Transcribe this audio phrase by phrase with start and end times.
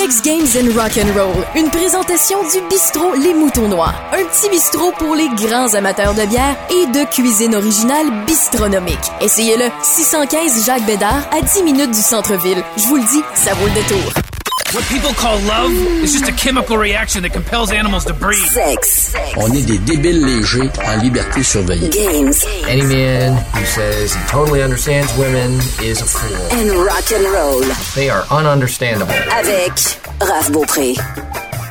[0.00, 4.48] Sex Games and Rock and Roll, une présentation du bistrot Les Moutons Noirs, un petit
[4.48, 8.96] bistrot pour les grands amateurs de bière et de cuisine originale bistronomique.
[9.20, 12.64] Essayez-le, 615 Jacques Bédard à 10 minutes du centre-ville.
[12.78, 14.29] Je vous le dis, ça vaut le détour.
[14.72, 15.72] What people call love
[16.02, 18.38] is just a chemical reaction that compels animals to breed.
[18.50, 19.14] Sex.
[19.36, 21.88] On est des débiles légers en liberté surveillée.
[21.90, 22.32] Games.
[22.68, 26.36] Any man who says he totally understands women is a fool.
[26.52, 27.62] And rock and roll.
[27.94, 29.12] They are ununderstandable.
[29.36, 30.94] Avec Raph Beaupré.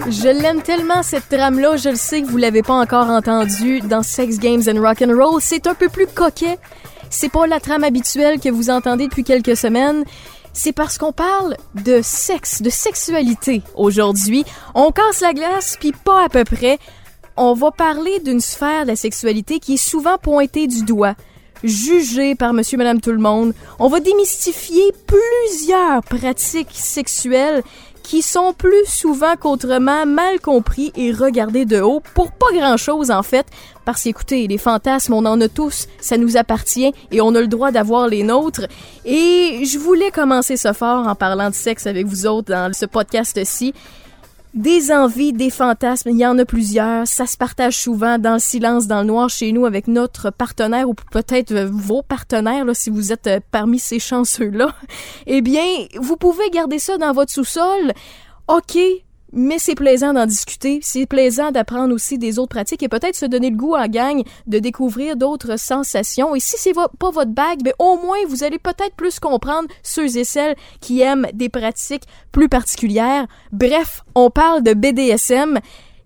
[0.10, 4.04] Je l'aime tellement cette trame-là, je le sais que vous l'avez pas encore entendue dans
[4.04, 5.42] Sex Games and Rock and Roll.
[5.42, 6.58] C'est un peu plus coquet.
[7.10, 10.04] C'est pas la trame habituelle que vous entendez depuis quelques semaines.
[10.54, 14.44] C'est parce qu'on parle de sexe, de sexualité aujourd'hui.
[14.76, 16.80] On casse la glace, puis pas à peu près.
[17.38, 21.16] On va parler d'une sphère de la sexualité qui est souvent pointée du doigt,
[21.64, 23.54] jugée par monsieur, madame, tout le monde.
[23.80, 27.64] On va démystifier plusieurs pratiques sexuelles
[28.10, 33.12] qui sont plus souvent qu'autrement mal compris et regardés de haut pour pas grand chose
[33.12, 33.46] en fait.
[33.86, 37.48] Parce qu'écoutez, les fantasmes, on en a tous, ça nous appartient et on a le
[37.48, 38.66] droit d'avoir les nôtres.
[39.06, 42.88] Et je voulais commencer ce fort en parlant de sexe avec vous autres dans ce
[42.88, 43.76] podcast-ci.
[44.56, 47.08] Des envies, des fantasmes, il y en a plusieurs.
[47.08, 50.90] Ça se partage souvent dans le silence, dans le noir chez nous avec notre partenaire
[50.90, 54.76] ou peut-être vos partenaires là, si vous êtes euh, parmi ces chanceux-là.
[55.28, 55.64] Eh bien,
[56.00, 57.94] vous pouvez garder ça dans votre sous-sol.
[58.48, 58.80] OK,
[59.34, 63.26] mais c'est plaisant d'en discuter, c'est plaisant d'apprendre aussi des autres pratiques et peut-être se
[63.26, 66.36] donner le goût à gang de découvrir d'autres sensations.
[66.36, 70.18] Et si c'est pas votre bague, ben au moins vous allez peut-être plus comprendre ceux
[70.18, 73.28] et celles qui aiment des pratiques plus particulières.
[73.52, 75.60] Bref, on parle de BDSM.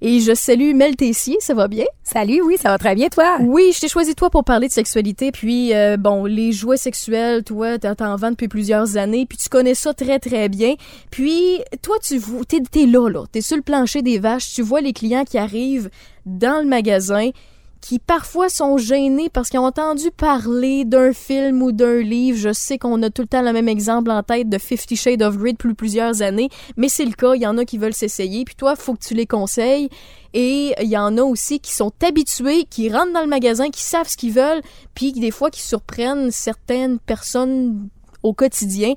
[0.05, 1.85] Et je salue Mel Tessier, ça va bien?
[2.03, 3.37] Salut, oui, ça va très bien, toi?
[3.39, 7.41] Oui, je t'ai choisi toi pour parler de sexualité, puis euh, bon, les jouets sexuels,
[7.45, 10.75] toi, t'en vends depuis plusieurs années, puis tu connais ça très très bien.
[11.09, 14.81] Puis toi, tu t'es es là, là, t'es sur le plancher des vaches, tu vois
[14.81, 15.89] les clients qui arrivent
[16.25, 17.29] dans le magasin,
[17.83, 22.37] qui parfois sont gênés parce qu'ils ont entendu parler d'un film ou d'un livre.
[22.37, 25.21] Je sais qu'on a tout le temps le même exemple en tête de Fifty Shades
[25.21, 27.35] of Grey depuis plusieurs années, mais c'est le cas.
[27.35, 29.89] Il y en a qui veulent s'essayer, puis toi, faut que tu les conseilles.
[30.33, 33.83] Et il y en a aussi qui sont habitués, qui rentrent dans le magasin, qui
[33.83, 34.61] savent ce qu'ils veulent,
[34.95, 37.89] puis des fois qui surprennent certaines personnes
[38.23, 38.93] au quotidien.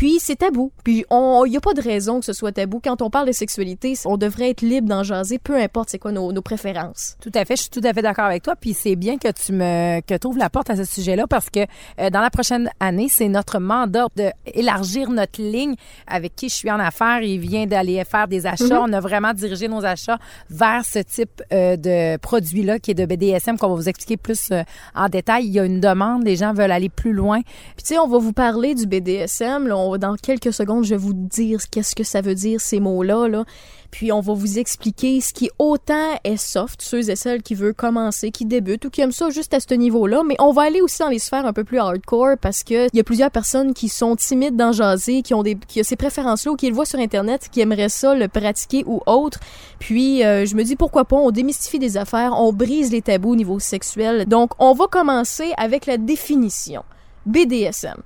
[0.00, 0.72] Puis c'est tabou.
[0.82, 2.80] Puis il n'y a pas de raison que ce soit tabou.
[2.82, 6.10] Quand on parle de sexualité, on devrait être libre d'en jaser, peu importe c'est quoi
[6.10, 7.18] nos, nos, préférences.
[7.20, 8.56] Tout à fait, je suis tout à fait d'accord avec toi.
[8.56, 11.60] Puis c'est bien que tu me que ouvres la porte à ce sujet-là parce que
[11.98, 15.74] euh, dans la prochaine année, c'est notre mandat d'élargir notre ligne
[16.06, 17.20] avec qui je suis en affaires.
[17.20, 18.64] Il vient d'aller faire des achats.
[18.64, 18.88] Mm-hmm.
[18.88, 20.18] On a vraiment dirigé nos achats
[20.48, 24.50] vers ce type euh, de produit-là qui est de BDSM qu'on va vous expliquer plus
[24.50, 24.62] euh,
[24.94, 25.44] en détail.
[25.44, 27.42] Il y a une demande, les gens veulent aller plus loin.
[27.42, 29.68] Puis tu sais, on va vous parler du BDSM.
[29.68, 33.28] Là, dans quelques secondes, je vais vous dire qu'est-ce que ça veut dire ces mots-là.
[33.28, 33.44] Là.
[33.90, 37.74] Puis on va vous expliquer ce qui autant est soft, ceux et celles qui veulent
[37.74, 40.22] commencer, qui débutent ou qui aiment ça juste à ce niveau-là.
[40.24, 42.96] Mais on va aller aussi dans les sphères un peu plus hardcore parce que il
[42.96, 46.52] y a plusieurs personnes qui sont timides dans jaser, qui ont des, qui ces préférences-là
[46.52, 49.40] ou qui le voient sur internet, qui aimeraient ça le pratiquer ou autre.
[49.78, 53.32] Puis euh, je me dis pourquoi pas, on démystifie des affaires, on brise les tabous
[53.32, 54.26] au niveau sexuel.
[54.26, 56.84] Donc on va commencer avec la définition.
[57.26, 58.02] BDSM.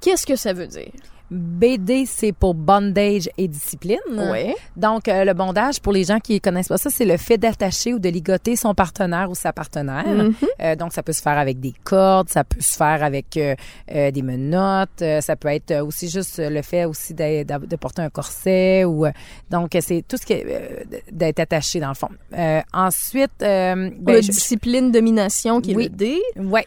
[0.00, 0.92] Qu'est-ce que ça veut dire?
[1.30, 3.98] BD, c'est pour bondage et discipline.
[4.08, 4.54] Oui.
[4.76, 7.92] Donc, euh, le bondage, pour les gens qui connaissent pas ça, c'est le fait d'attacher
[7.92, 10.06] ou de ligoter son partenaire ou sa partenaire.
[10.06, 10.34] Mm-hmm.
[10.62, 13.54] euh, donc, ça peut se faire avec des cordes, ça peut se faire avec euh,
[14.10, 18.10] des menottes, euh, ça peut être aussi juste le fait aussi de, de porter un
[18.10, 19.06] corset ou
[19.50, 22.08] donc c'est tout ce qui est d'être attaché dans le fond.
[22.72, 25.84] ensuite, ben, le je, discipline domination qui oui.
[25.84, 26.18] est le D.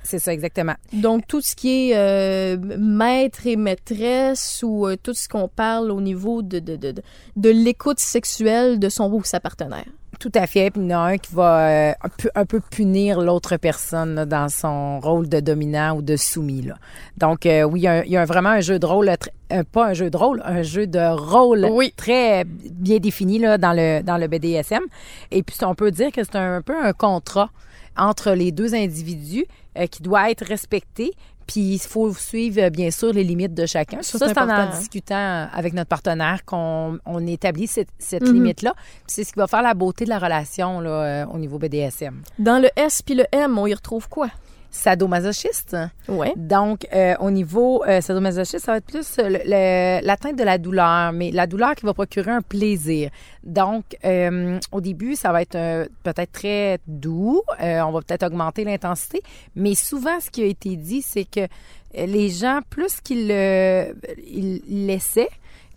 [0.03, 0.75] C'est ça exactement.
[0.93, 6.01] Donc tout ce qui est maître et maîtresse ou euh, tout ce qu'on parle au
[6.01, 6.94] niveau de, de, de,
[7.35, 9.85] de l'écoute sexuelle de son ou sa partenaire.
[10.22, 10.69] Tout à fait.
[10.69, 13.57] Puis il y en a un qui va euh, un, peu, un peu punir l'autre
[13.57, 16.61] personne là, dans son rôle de dominant ou de soumis.
[16.61, 16.75] Là.
[17.17, 19.63] Donc, euh, oui, il y, a, il y, a, vraiment un jeu de rôle, euh,
[19.72, 21.91] pas un jeu de rôle, un jeu de rôle oui.
[21.97, 24.84] très bien défini là, dans, le, dans le BDSM.
[25.31, 27.49] Et puis, on peut dire que c'est un, un peu un contrat
[27.97, 29.46] entre les deux individus
[29.90, 31.14] qui doit être respecté.
[31.51, 34.01] Puis il faut suivre bien sûr les limites de chacun.
[34.01, 38.27] Ça, c'est en en discutant avec notre partenaire qu'on on établit cette, cette Mhm.
[38.29, 38.35] mm -hmm.
[38.35, 38.73] limite-là.
[39.07, 42.15] c'est ce qui va faire la beauté de la relation là, euh, au niveau BDSM.
[42.39, 44.29] Dans le S puis le M, on y retrouve quoi?
[44.72, 45.78] Sadomasochiste.
[46.08, 46.34] Ouais.
[46.38, 51.32] Donc, euh, au niveau euh, sadomasochiste, ça va être plus l'atteinte de la douleur, mais
[51.32, 53.12] la douleur qui va procurer un plaisir.
[53.44, 57.41] Donc, euh, au début, ça va être euh, peut-être très doux.
[57.62, 59.22] Euh, on va peut-être augmenter l'intensité,
[59.56, 61.47] mais souvent, ce qui a été dit, c'est que
[61.94, 63.94] les gens, plus qu'ils le,
[64.26, 65.29] ils laissaient,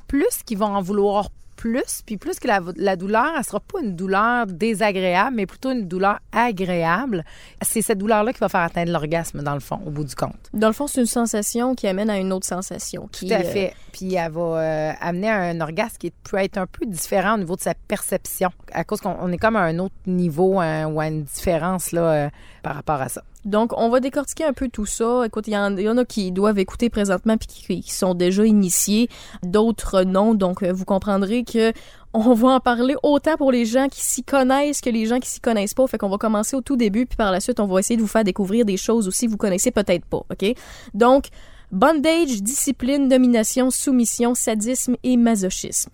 [0.07, 1.29] plus qu'ils vont en vouloir
[1.65, 5.73] plus, puis plus que la, la douleur, elle sera pas une douleur désagréable, mais plutôt
[5.73, 7.25] une douleur agréable.
[7.63, 10.51] C'est cette douleur-là qui va faire atteindre l'orgasme, dans le fond, au bout du compte.
[10.53, 13.09] Dans le fond, c'est une sensation qui amène à une autre sensation.
[13.11, 13.75] Qui, Tout à euh, fait.
[13.93, 17.39] Puis elle va euh, amener à un orgasme qui peut être un peu différent au
[17.39, 20.85] niveau de sa perception, à cause qu'on on est comme à un autre niveau hein,
[20.89, 22.29] ou à une différence là, euh,
[22.63, 23.23] par rapport à ça.
[23.45, 25.23] Donc, on va décortiquer un peu tout ça.
[25.27, 29.09] Écoute, il y, en a qui doivent écouter présentement puis qui, qui sont déjà initiés,
[29.43, 30.35] d'autres non.
[30.35, 31.73] Donc, euh, vous comprendrez que
[32.15, 35.29] on va en parler autant pour les gens qui s'y connaissent que les gens qui
[35.29, 35.87] s'y connaissent pas.
[35.89, 38.03] Fait qu'on va commencer au tout début puis par la suite, on va essayer de
[38.03, 40.25] vous faire découvrir des choses aussi que vous connaissez peut-être pas.
[40.31, 40.55] Ok?
[40.95, 41.27] Donc,
[41.73, 45.91] bondage, discipline, domination, soumission, sadisme et masochisme.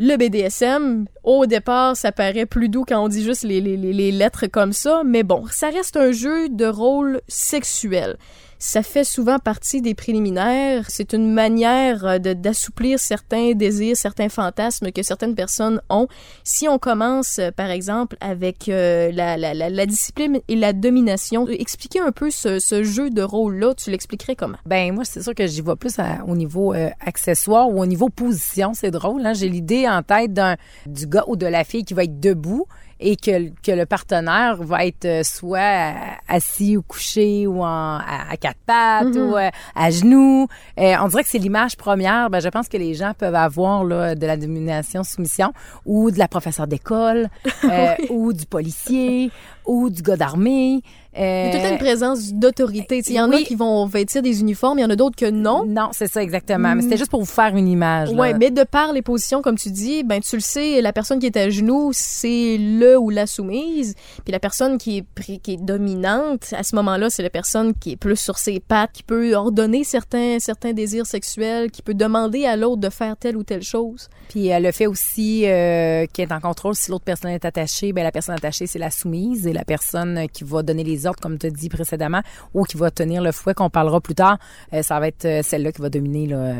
[0.00, 4.12] Le BDSM, au départ, ça paraît plus doux quand on dit juste les, les, les-
[4.12, 8.16] lettres comme ça, mais bon, ça reste un jeu de rôle sexuel.
[8.60, 10.86] Ça fait souvent partie des préliminaires.
[10.88, 16.08] C'est une manière euh, d'assouplir certains désirs, certains fantasmes que certaines personnes ont.
[16.42, 22.10] Si on commence, euh, par exemple, avec euh, la, discipline et la domination, expliquer un
[22.10, 24.58] peu ce, jeu de rôle-là, tu l'expliquerais comment?
[24.66, 25.96] Ben moi, c'est sûr que j'y vais plus
[26.26, 28.72] au niveau accessoire ou au niveau position.
[28.74, 29.34] C'est drôle, hein?
[29.34, 30.56] J'ai l'idée en tête d'un
[30.86, 32.66] du gars ou de la fille qui va être debout
[33.00, 35.94] et que, que le partenaire va être euh, soit
[36.26, 40.46] assis ou couché ou en, à, à quatre pattes ou euh, à genoux.
[40.78, 42.30] Euh, on dirait que c'est l'image première.
[42.30, 45.52] Ben, je pense que les gens peuvent avoir là, de la domination, soumission
[45.86, 47.28] ou de la professeure d'école
[47.64, 49.30] euh, ou du policier
[49.66, 50.82] ou du gars d'armée.
[51.16, 53.02] Il y a tout le temps Euh, une présence d'autorité.
[53.06, 53.42] Il y en oui.
[53.42, 55.64] a qui vont vêtir des uniformes, il y en a d'autres que non.
[55.66, 56.74] Non, c'est ça exactement.
[56.74, 58.10] Mais c'était juste pour vous faire une image.
[58.10, 61.18] Ouais, mais de par les positions, comme tu dis, ben tu le sais, la personne
[61.18, 63.94] qui est à genoux, c'est le ou la soumise,
[64.24, 67.92] puis la personne qui est qui est dominante, à ce moment-là, c'est la personne qui
[67.92, 72.44] est plus sur ses pattes, qui peut ordonner certains certains désirs sexuels, qui peut demander
[72.44, 74.08] à l'autre de faire telle ou telle chose.
[74.28, 77.92] Puis euh, le fait aussi euh, qui est en contrôle, si l'autre personne est attachée,
[77.92, 81.06] ben la personne attachée c'est la soumise et la personne euh, qui va donner les
[81.08, 82.22] ordres comme tu as dit précédemment
[82.54, 84.38] ou qui va tenir le fouet qu'on parlera plus tard,
[84.72, 86.54] euh, ça va être euh, celle-là qui va dominer là.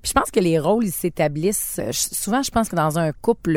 [0.00, 3.12] Puis je pense que les rôles ils s'établissent euh, souvent je pense que dans un
[3.12, 3.52] couple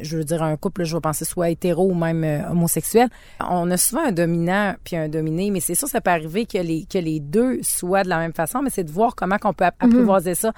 [0.00, 3.08] je veux dire un couple je vais penser soit hétéro ou même homosexuel,
[3.40, 6.58] on a souvent un dominant puis un dominé, mais c'est sûr ça peut arriver que
[6.58, 9.52] les que les deux soient de la même façon, mais c'est de voir comment qu'on
[9.54, 10.52] peut app- apprivoiser ça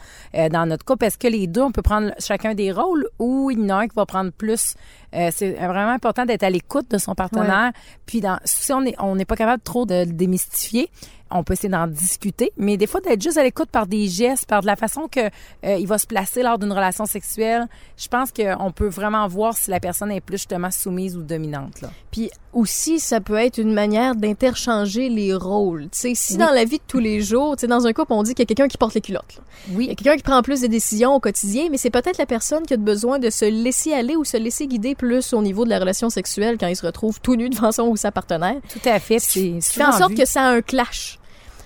[0.50, 1.04] dans notre couple.
[1.04, 3.82] Est-ce que les deux, on peut prendre chacun des rôles ou il y en a
[3.82, 4.74] un qui va prendre plus?
[5.14, 7.72] Euh, c'est vraiment important d'être à l'écoute de son partenaire.
[8.06, 10.90] Puis dans, si on est on n'est pas capable trop de le démystifier,
[11.30, 14.46] on peut essayer d'en discuter, mais des fois d'être juste à l'écoute par des gestes,
[14.46, 15.20] par de la façon que
[15.64, 17.66] euh, il va se placer lors d'une relation sexuelle.
[17.96, 21.80] Je pense qu'on peut vraiment voir si la personne est plus justement soumise ou dominante.
[21.80, 21.90] Là.
[22.12, 25.84] Puis aussi, ça peut être une manière d'interchanger les rôles.
[25.84, 26.38] Tu sais, si Oui.
[26.38, 28.42] dans la vie de tous les jours, tu sais, dans un couple, on dit qu'il
[28.42, 29.36] y a quelqu'un qui porte les culottes.
[29.36, 29.42] là.
[29.68, 29.84] Il y Oui.
[29.90, 32.74] a quelqu'un qui prend plus de décisions au quotidien, mais c'est peut-être la personne qui
[32.74, 35.78] a besoin de se laisser aller ou se laisser guider plus au niveau de la
[35.80, 38.56] relation sexuelle quand il se retrouve tout nu devant son ou sa partenaire.
[38.72, 39.18] Tout à fait.
[39.18, 41.18] C'est fait en sorte que ça a un clash.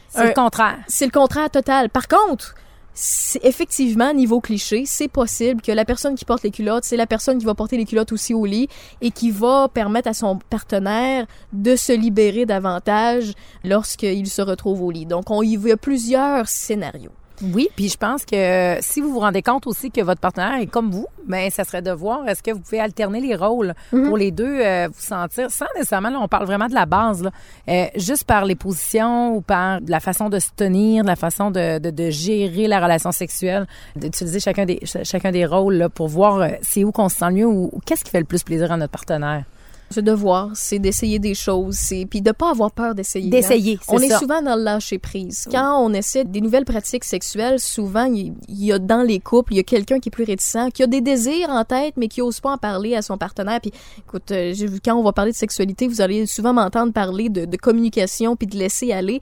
[0.09, 0.79] C'est le contraire.
[0.89, 1.91] C'est le contraire total.
[1.91, 2.55] Par contre,
[3.01, 7.07] c'est effectivement, niveau cliché, c'est possible que la personne qui porte les culottes, c'est la
[7.07, 8.69] personne qui va porter les culottes aussi au lit
[9.01, 14.91] et qui va permettre à son partenaire de se libérer davantage lorsqu'il se retrouve au
[14.91, 15.07] lit.
[15.07, 17.13] Donc, on y voit plusieurs scénarios.
[17.41, 20.67] Oui, puis je pense que si vous vous rendez compte aussi que votre partenaire est
[20.67, 23.75] comme vous, ben ça serait de voir est-ce que vous pouvez alterner les rôles
[24.07, 27.23] pour les deux euh, vous sentir sans nécessairement là, on parle vraiment de la base
[27.23, 27.31] là,
[27.69, 31.51] euh, juste par les positions ou par la façon de se tenir, de la façon
[31.51, 35.89] de, de, de gérer la relation sexuelle, d'utiliser chacun des ch- chacun des rôles là,
[35.89, 38.21] pour voir euh, c'est où qu'on se sent le mieux ou, ou qu'est-ce qui fait
[38.21, 39.45] le plus plaisir à notre partenaire.
[39.91, 43.27] Ce devoir, c'est d'essayer des choses, c'est puis de pas avoir peur d'essayer.
[43.27, 43.31] hein.
[43.31, 45.49] D'essayer, c'est On est souvent dans le lâcher prise.
[45.51, 49.57] Quand on essaie des nouvelles pratiques sexuelles, souvent il y a dans les couples, il
[49.57, 52.21] y a quelqu'un qui est plus réticent, qui a des désirs en tête mais qui
[52.21, 53.61] ose pas en parler à son partenaire.
[53.61, 54.55] Puis écoute, euh,
[54.85, 58.47] quand on va parler de sexualité, vous allez souvent m'entendre parler de, de communication puis
[58.47, 59.21] de laisser aller.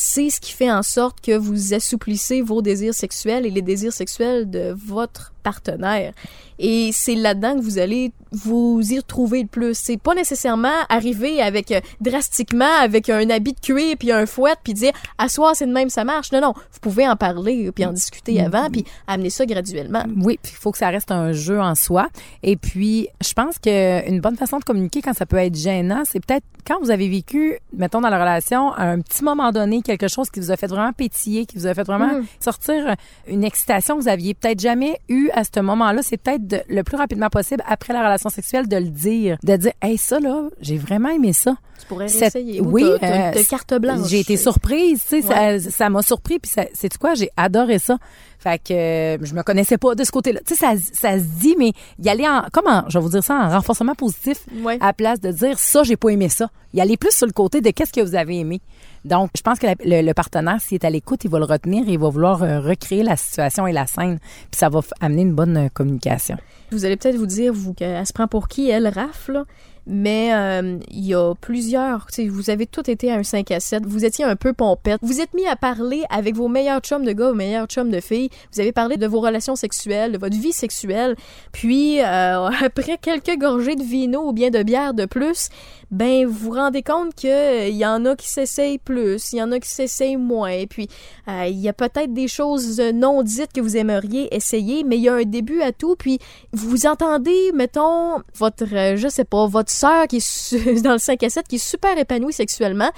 [0.00, 3.92] C'est ce qui fait en sorte que vous assouplissez vos désirs sexuels et les désirs
[3.92, 6.12] sexuels de votre partenaire.
[6.60, 9.74] Et c'est là-dedans que vous allez vous y retrouver le plus.
[9.74, 14.54] C'est pas nécessairement arriver avec euh, drastiquement avec un habit de cuir puis un fouet
[14.62, 16.30] puis dire à soir c'est de même ça marche.
[16.30, 20.04] Non non, vous pouvez en parler puis en discuter avant puis amener ça graduellement.
[20.16, 22.08] Oui, puis il faut que ça reste un jeu en soi.
[22.42, 26.02] Et puis, je pense que une bonne façon de communiquer quand ça peut être gênant,
[26.04, 29.80] c'est peut-être quand vous avez vécu, mettons dans la relation, à un petit moment donné,
[29.88, 32.94] quelque chose qui vous a fait vraiment pétiller, qui vous a fait vraiment sortir
[33.26, 36.02] une excitation que vous aviez peut-être jamais eue à ce moment-là.
[36.02, 39.56] C'est peut-être de- le plus rapidement possible après la relation sexuelle de le dire, de
[39.56, 41.56] dire, hey ça là, j'ai vraiment aimé ça.
[41.80, 42.60] Tu pourrais Cette- réessayer.
[42.60, 44.08] Ou oui, t'as- euh, t'as carte blanche.
[44.08, 47.98] J'ai été surprise, tu sais, ça- ça m'a surpris puis c'est quoi, j'ai adoré ça.
[48.40, 50.40] Fait que euh, je me connaissais pas de ce côté-là.
[50.46, 53.22] Tu sais, ça, ça se dit, mais y aller en, comment, je vais vous dire
[53.24, 54.78] ça, en renforcement positif, Ouais.
[54.80, 56.48] à la place de dire ça, j'ai pas aimé ça.
[56.74, 58.60] Y aller plus sur le côté de qu'est-ce que vous avez aimé.
[59.04, 61.92] Donc, je pense que le, partenaire, s'il est à l'écoute, il va le retenir et
[61.92, 64.18] il va vouloir euh, recréer la situation et la scène.
[64.50, 66.36] Puis ça va amener une bonne euh, communication.
[66.70, 69.44] Vous allez peut-être vous dire, vous, qu'elle se prend pour qui, elle, Raph, là?
[69.90, 73.86] Mais euh, il y a plusieurs, vous avez tous été à un 5 à 7,
[73.86, 77.12] vous étiez un peu pompette, vous êtes mis à parler avec vos meilleurs chums de
[77.12, 80.36] gars, vos meilleurs chums de filles, vous avez parlé de vos relations sexuelles, de votre
[80.36, 81.16] vie sexuelle,
[81.52, 85.48] puis après quelques gorgées de vino ou bien de bière de plus,
[85.90, 89.42] ben vous vous rendez compte que il y en a qui s'essayent plus, il y
[89.42, 90.88] en a qui s'essayent moins, et puis
[91.28, 95.02] euh, il y a peut-être des choses non dites que vous aimeriez essayer, mais il
[95.02, 96.18] y a un début à tout, puis
[96.52, 101.22] vous entendez, mettons, votre, euh, je sais pas, votre sœur qui est dans le 5
[101.22, 102.90] à 7, qui est super épanouie sexuellement,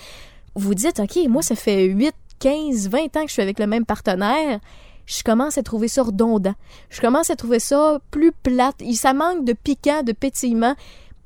[0.55, 3.67] vous dites, OK, moi, ça fait 8, 15, 20 ans que je suis avec le
[3.67, 4.59] même partenaire,
[5.07, 6.55] je commence à trouver ça redondant.
[6.89, 8.83] Je commence à trouver ça plus plate.
[8.95, 10.75] Ça manque de piquant, de pétillement.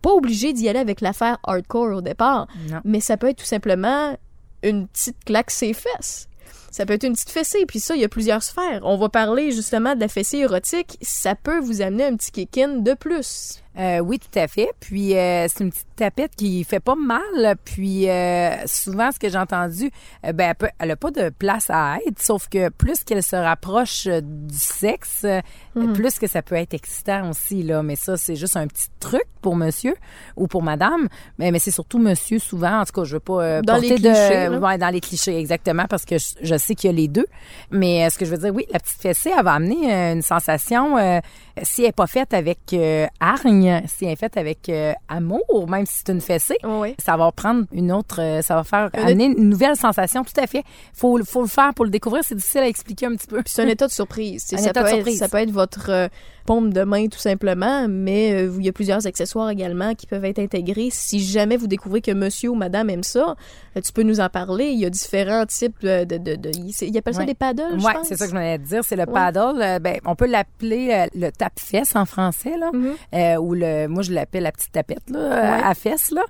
[0.04, 2.80] Pas obligé d'y aller avec l'affaire hardcore au départ, Non.
[2.84, 4.16] mais ça peut être tout simplement
[4.62, 6.28] une petite claque ses fesses.
[6.70, 8.80] Ça peut être une petite fessée, puis ça, il y a plusieurs sphères.
[8.82, 10.99] On va parler justement de la fessée érotique.
[11.02, 13.62] Ça peut vous amener un petit kick-in de plus.
[13.78, 14.71] Euh, oui, tout à fait.
[14.81, 17.57] Puis euh, c'est une petite tapette qui fait pas mal.
[17.64, 19.90] Puis euh, souvent, ce que j'ai entendu,
[20.25, 22.21] euh, ben elle, peut, elle a pas de place à être.
[22.23, 25.40] Sauf que plus qu'elle se rapproche euh, du sexe, euh,
[25.95, 27.83] plus que ça peut être excitant aussi là.
[27.83, 29.95] Mais ça, c'est juste un petit truc pour monsieur
[30.37, 31.09] ou pour madame.
[31.38, 32.81] Mais, mais c'est surtout monsieur souvent.
[32.81, 34.59] En tout cas, je veux pas euh, Dans les porter clichés, de là.
[34.61, 37.26] ouais, dans les clichés exactement parce que je, je sais qu'il y a les deux.
[37.73, 40.97] Mais ce que je veux dire, oui, la petite fessée, elle va amener une sensation.
[41.58, 44.92] Euh, si elle n'est pas faite avec euh, hargne, si elle est faite avec euh,
[45.08, 46.94] amour, même si c'est une fessée, Oui.
[46.99, 50.25] ça va prendre une autre, euh, ça va faire Une- amener une nouvelle sensation.
[50.25, 50.64] Tout à fait.
[50.92, 52.23] Faut, faut le faire pour le découvrir.
[52.25, 53.42] C'est difficile à expliquer un petit peu.
[53.46, 54.44] C'est un état de surprise.
[54.52, 55.18] Un ça, état peut de être, surprise.
[55.18, 56.11] ça peut être votre
[56.46, 60.24] paume de main tout simplement, mais euh, il y a plusieurs accessoires également qui peuvent
[60.24, 60.88] être intégrés.
[60.90, 63.34] Si jamais vous découvrez que monsieur ou madame aime ça,
[63.76, 64.66] euh, tu peux nous en parler.
[64.66, 66.04] Il y a différents types de...
[66.04, 67.26] de, de, de- il il appelle ça Ouais.
[67.26, 68.08] des paddles, pense?
[68.08, 68.84] c'est ça que je voulais te dire.
[68.84, 69.12] C'est le Ouais.
[69.12, 69.60] paddle.
[69.62, 72.70] Euh, ben, on peut l'appeler le tape-fesse en français, là.
[72.72, 72.92] Mhm.
[73.14, 75.62] Euh, ou le, moi, je l'appelle la petite tapette, là, Ouais.
[75.64, 76.22] à fesses, là.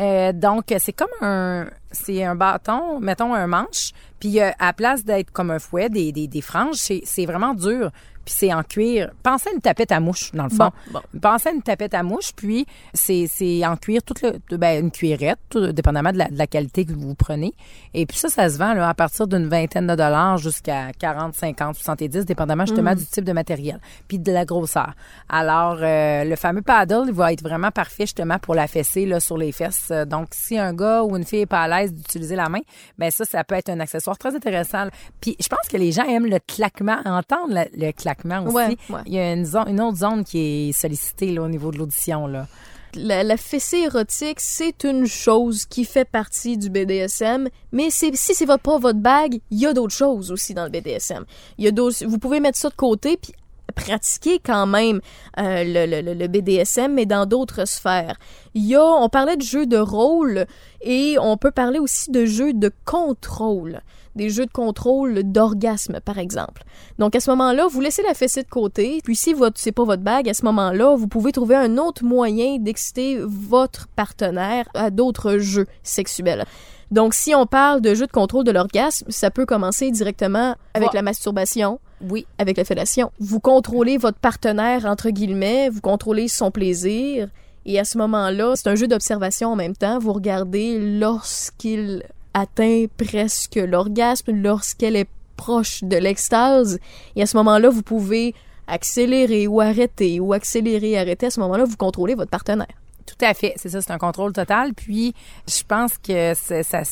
[0.00, 4.72] Euh, donc, c'est comme un, c'est un bâton, mettons un manche, puis euh, à la
[4.72, 7.90] place d'être comme un fouet, des, des, des franges, c'est, c'est vraiment dur.
[8.28, 9.10] Puis c'est en cuir.
[9.22, 10.70] Pensez à une tapette à mouche, dans le fond.
[10.90, 14.84] Bon, Pensez à une tapette à mouche, puis c'est, c'est en cuir, toute le, ben,
[14.84, 17.54] une cuirette, tout, dépendamment de la, de la qualité que vous prenez.
[17.94, 21.34] Et puis ça, ça se vend là, à partir d'une vingtaine de dollars jusqu'à 40,
[21.36, 24.92] 50, 70, dépendamment justement du type de matériel, puis de la grosseur.
[25.30, 29.20] Alors, euh, le fameux paddle, il va être vraiment parfait justement pour la fessée là,
[29.20, 29.90] sur les fesses.
[30.06, 32.60] Donc, si un gars ou une fille est pas à l'aise d'utiliser la main,
[32.98, 34.88] ben ça, ça peut être un accessoire très intéressant.
[35.20, 38.54] Puis je pense que les gens aiment le claquement, entendre le, le claquement aussi.
[38.54, 39.00] Ouais, ouais.
[39.06, 41.78] Il y a une, zone, une autre zone qui est sollicitée là, au niveau de
[41.78, 42.26] l'audition.
[42.26, 42.46] Là.
[42.94, 48.46] La, la fessée érotique, c'est une chose qui fait partie du BDSM, mais si c'est
[48.46, 51.24] votre, pas votre bague, il y a d'autres choses aussi dans le BDSM.
[51.58, 53.32] Il y a vous pouvez mettre ça de côté puis
[53.74, 55.00] pratiquer quand même
[55.38, 58.16] euh, le, le- le- BDSM, mais dans d'autres sphères.
[58.54, 60.46] Il y a, on parlait de jeux de rôle
[60.80, 63.80] et on peut parler aussi de jeux de contrôle.
[64.16, 66.64] Des jeux de contrôle d'orgasme, par exemple.
[66.98, 69.00] Donc, à ce moment-là, vous laissez la fessée de côté.
[69.04, 72.04] Puis, si votre, c'est pas votre bague, à ce moment-là, vous pouvez trouver un autre
[72.04, 76.46] moyen d'exciter votre partenaire à d'autres jeux sexuels.
[76.90, 80.94] Donc, si on parle de jeux de contrôle de l'orgasme, ça peut commencer directement avec
[80.94, 81.78] la masturbation,
[82.08, 82.26] Oui.
[82.38, 83.10] avec la fellation.
[83.18, 87.28] Vous contrôlez votre partenaire, entre guillemets, vous contrôlez son plaisir.
[87.66, 89.98] Et à ce moment-là, c'est un jeu d'observation en même temps.
[89.98, 92.02] Vous regardez lorsqu'il
[92.34, 96.78] atteint presque l'orgasme, lorsqu'elle est proche de l'extase.
[97.16, 98.34] Et à ce moment-là, vous pouvez
[98.66, 101.26] accélérer ou arrêter, ou accélérer arrêter.
[101.26, 102.66] À ce moment-là, vous contrôlez votre partenaire.
[103.06, 104.74] Tout à fait, c'est ça, c'est un contrôle total.
[104.74, 105.14] Puis,
[105.48, 106.82] je pense que ça,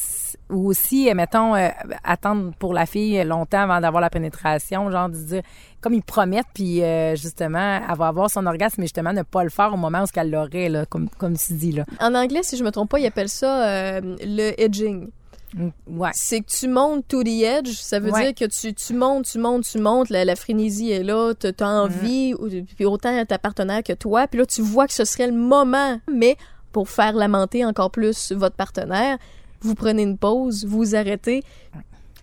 [0.51, 1.69] ou aussi, euh, mettons, euh,
[2.05, 5.43] attendre pour la fille longtemps avant d'avoir la pénétration, genre de dire,
[5.81, 9.43] comme ils promettent, puis euh, justement, elle va avoir son orgasme, mais justement, ne pas
[9.45, 11.85] le faire au moment où elle l'aurait, là, comme, comme tu dis, là.
[12.01, 15.09] En anglais, si je me trompe pas, ils appellent ça euh, le edging.
[15.55, 16.11] Mm, Ouais.
[16.13, 17.71] c'est que tu montes to the edge.
[17.71, 18.33] Ça veut Ouais.
[18.33, 20.11] dire que tu, tu montes, tu montes, tu montes.
[20.11, 21.33] La, la frénésie est là.
[21.35, 24.27] Tu as envie, ou- puis autant ta partenaire que toi.
[24.27, 25.99] Puis là, tu vois que ce serait le moment.
[26.13, 26.37] Mais
[26.73, 29.19] pour faire lamenter encore plus votre partenaire,
[29.61, 31.43] vous prenez une pause, vous arrêtez.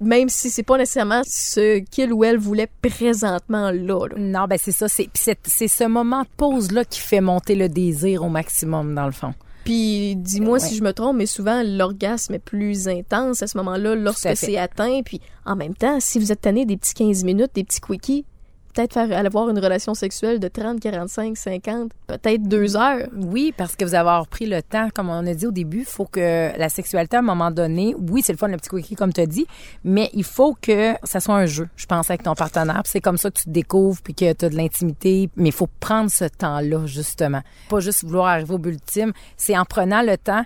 [0.02, 4.08] Même si c'est pas nécessairement ce qu'il ou elle voulait présentement là.
[4.08, 4.16] là.
[4.18, 7.70] Non, ben c'est ça, c'est c'est c'est ce moment de pause-là qui fait monter le
[7.70, 9.34] désir au maximum, dans le fond.
[9.64, 10.60] Puis dis-moi Ouais.
[10.60, 14.58] si je me trompe, mais souvent l'orgasme est plus intense à ce moment-là lorsque c'est
[14.58, 15.02] atteint.
[15.06, 18.26] Puis en même temps, si vous êtes tanné des petits 15 minutes, des petits quickies,
[18.74, 23.08] peut-être faire avoir une relation sexuelle de 30, 45, 50, peut-être deux heures.
[23.16, 25.86] Oui, parce que vous avez pris le temps, comme on a dit au début, il
[25.86, 28.96] faut que la sexualité, à un moment donné, oui, c'est le fun, le petit quickie,
[28.96, 29.46] comme tu as dit,
[29.84, 32.82] mais il faut que ça soit un jeu, je pense, avec ton partenaire.
[32.86, 35.30] C'est comme ça que tu te découvres, puis que tu as de l'intimité.
[35.36, 37.42] Mais il faut prendre ce temps-là, justement.
[37.70, 39.14] Pas juste vouloir arriver au but ultime.
[39.38, 40.44] C'est en prenant le temps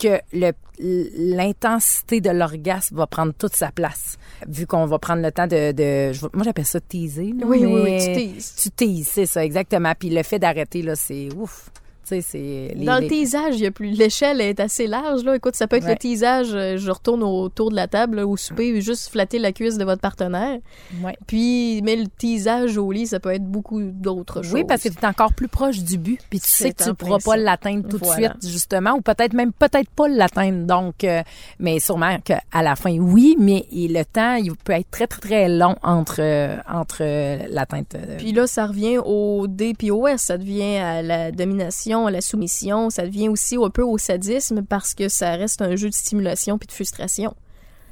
[0.00, 4.16] que le- l'intensité de l'orgasme va prendre toute sa place.
[4.46, 5.72] Vu qu'on va prendre le temps de...
[5.72, 7.32] de moi, j'appelle ça teaser.
[7.38, 8.54] là, Oui, oui, oui, tu teases.
[8.56, 9.92] Tu teases, c'est ça, exactement.
[9.98, 11.70] Puis le fait d'arrêter, là, c'est ouf.
[12.08, 12.72] C'est...
[12.74, 15.36] les- Dans le teasage, il y a plus l'échelle est assez large là.
[15.36, 15.92] Écoute, ça peut être Ouais.
[15.92, 19.52] le teasage, euh, je retourne autour de la table là, au souper, juste flatter la
[19.52, 20.58] cuisse de votre partenaire.
[21.02, 21.16] Ouais.
[21.26, 24.52] Puis mais le teasage au lit, ça peut être beaucoup d'autres choses.
[24.54, 26.94] Oui, parce que tu es encore plus proche du but, puis tu sais que tu
[26.94, 28.28] pourras pas l'atteindre tout Voilà.
[28.34, 30.66] de suite, justement, ou peut-être même peut-être pas l'atteindre.
[30.66, 31.22] Donc, euh,
[31.58, 35.48] mais sûrement qu'à la fin, oui, mais le temps, il peut être très, très, très
[35.48, 37.96] long entre, euh, entre euh, l'atteinte.
[38.18, 40.22] Puis là, ça revient au D puis au S.
[40.22, 42.90] Ça devient à la domination, à la soumission.
[42.90, 46.58] Ça devient aussi un peu au sadisme parce que ça reste un jeu de stimulation
[46.58, 47.34] puis de frustration.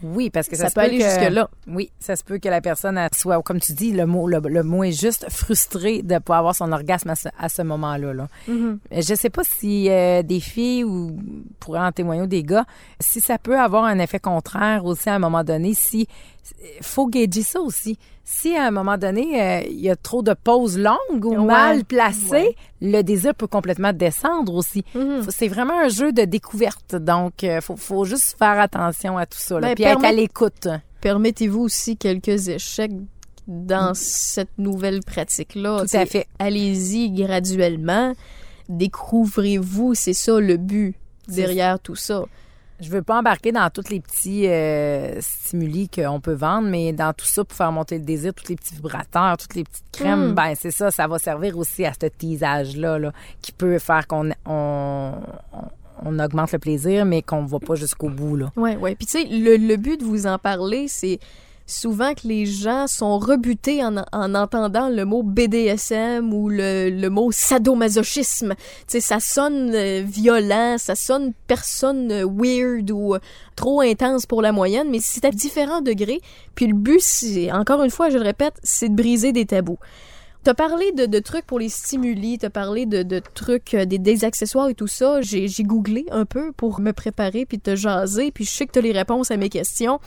[0.03, 1.49] oui, parce que ça, peut aller que- jusque-là.
[1.67, 4.63] Oui, ça se peut que la personne soit, comme tu dis, le mot, le, le
[4.63, 8.13] mot est juste frustrée de ne pas avoir son orgasme à ce, moment-là.
[8.13, 8.29] Là.
[8.49, 8.79] Mm-hmm.
[8.93, 11.17] Je sais pas si euh, des filles ou
[11.61, 12.67] pourraient en témoigner ou des gars,
[13.01, 16.09] si ça peut avoir un effet contraire aussi à un moment donné, si
[16.81, 17.99] faut gager ça aussi.
[18.25, 21.45] Si à un moment donné euh, il y a trop de pauses longues ou Ouais.
[21.45, 22.57] mal placées, Ouais.
[22.81, 24.85] le désir peut complètement descendre aussi.
[24.95, 25.26] Mhm.
[25.29, 29.38] C'est vraiment un jeu de découverte, donc euh, faut, faut juste faire attention à tout
[29.38, 30.69] ça, là, Ben, puis être à l'écoute.
[31.00, 32.93] Permettez-vous aussi quelques échecs
[33.47, 35.85] dans cette nouvelle pratique-là.
[35.88, 36.26] Tout à fait.
[36.41, 38.12] Allez-y graduellement.
[38.69, 40.95] Découvrez-vous, c'est ça le but
[41.29, 42.25] derrière tout ça.
[42.80, 47.12] Je veux pas embarquer dans tous les petits euh, stimuli qu'on peut vendre, mais dans
[47.14, 50.30] tout ça pour faire monter le désir, tous les petits vibrateurs, toutes les petites crèmes,
[50.33, 50.35] Mm.
[50.35, 54.30] ben c'est ça, ça va servir aussi à ce teasage-là là, qui peut faire qu'on
[54.45, 55.12] on,
[55.54, 55.62] on,
[56.05, 58.37] on augmente le plaisir, mais qu'on va pas jusqu'au bout.
[58.37, 58.53] Là.
[58.57, 58.94] Ouais, ouais.
[58.94, 61.18] Puis tu sais, le, le but de vous en parler, c'est
[61.66, 67.11] souvent que les gens sont rebutés en, en entendant le mot BDSM ou le, le
[67.11, 68.55] mot sadomasochisme.
[68.88, 73.18] Tu ça sonne euh, violent, ça sonne personne euh, weird ou euh,
[73.57, 76.20] trop intense pour la moyenne, mais c'est à différents degrés.
[76.55, 79.79] Puis le but, c'est, encore une fois, je le répète, c'est de briser des tabous.
[80.44, 84.24] T'as parlé de, de trucs pour les stimuli, t'as parlé de, de trucs, des, des
[84.24, 85.20] accessoires et tout ça.
[85.20, 88.70] J'ai j'ai googlé un peu pour me préparer puis te jaser, puis je sais que
[88.70, 89.98] t'as les réponses à mes questions.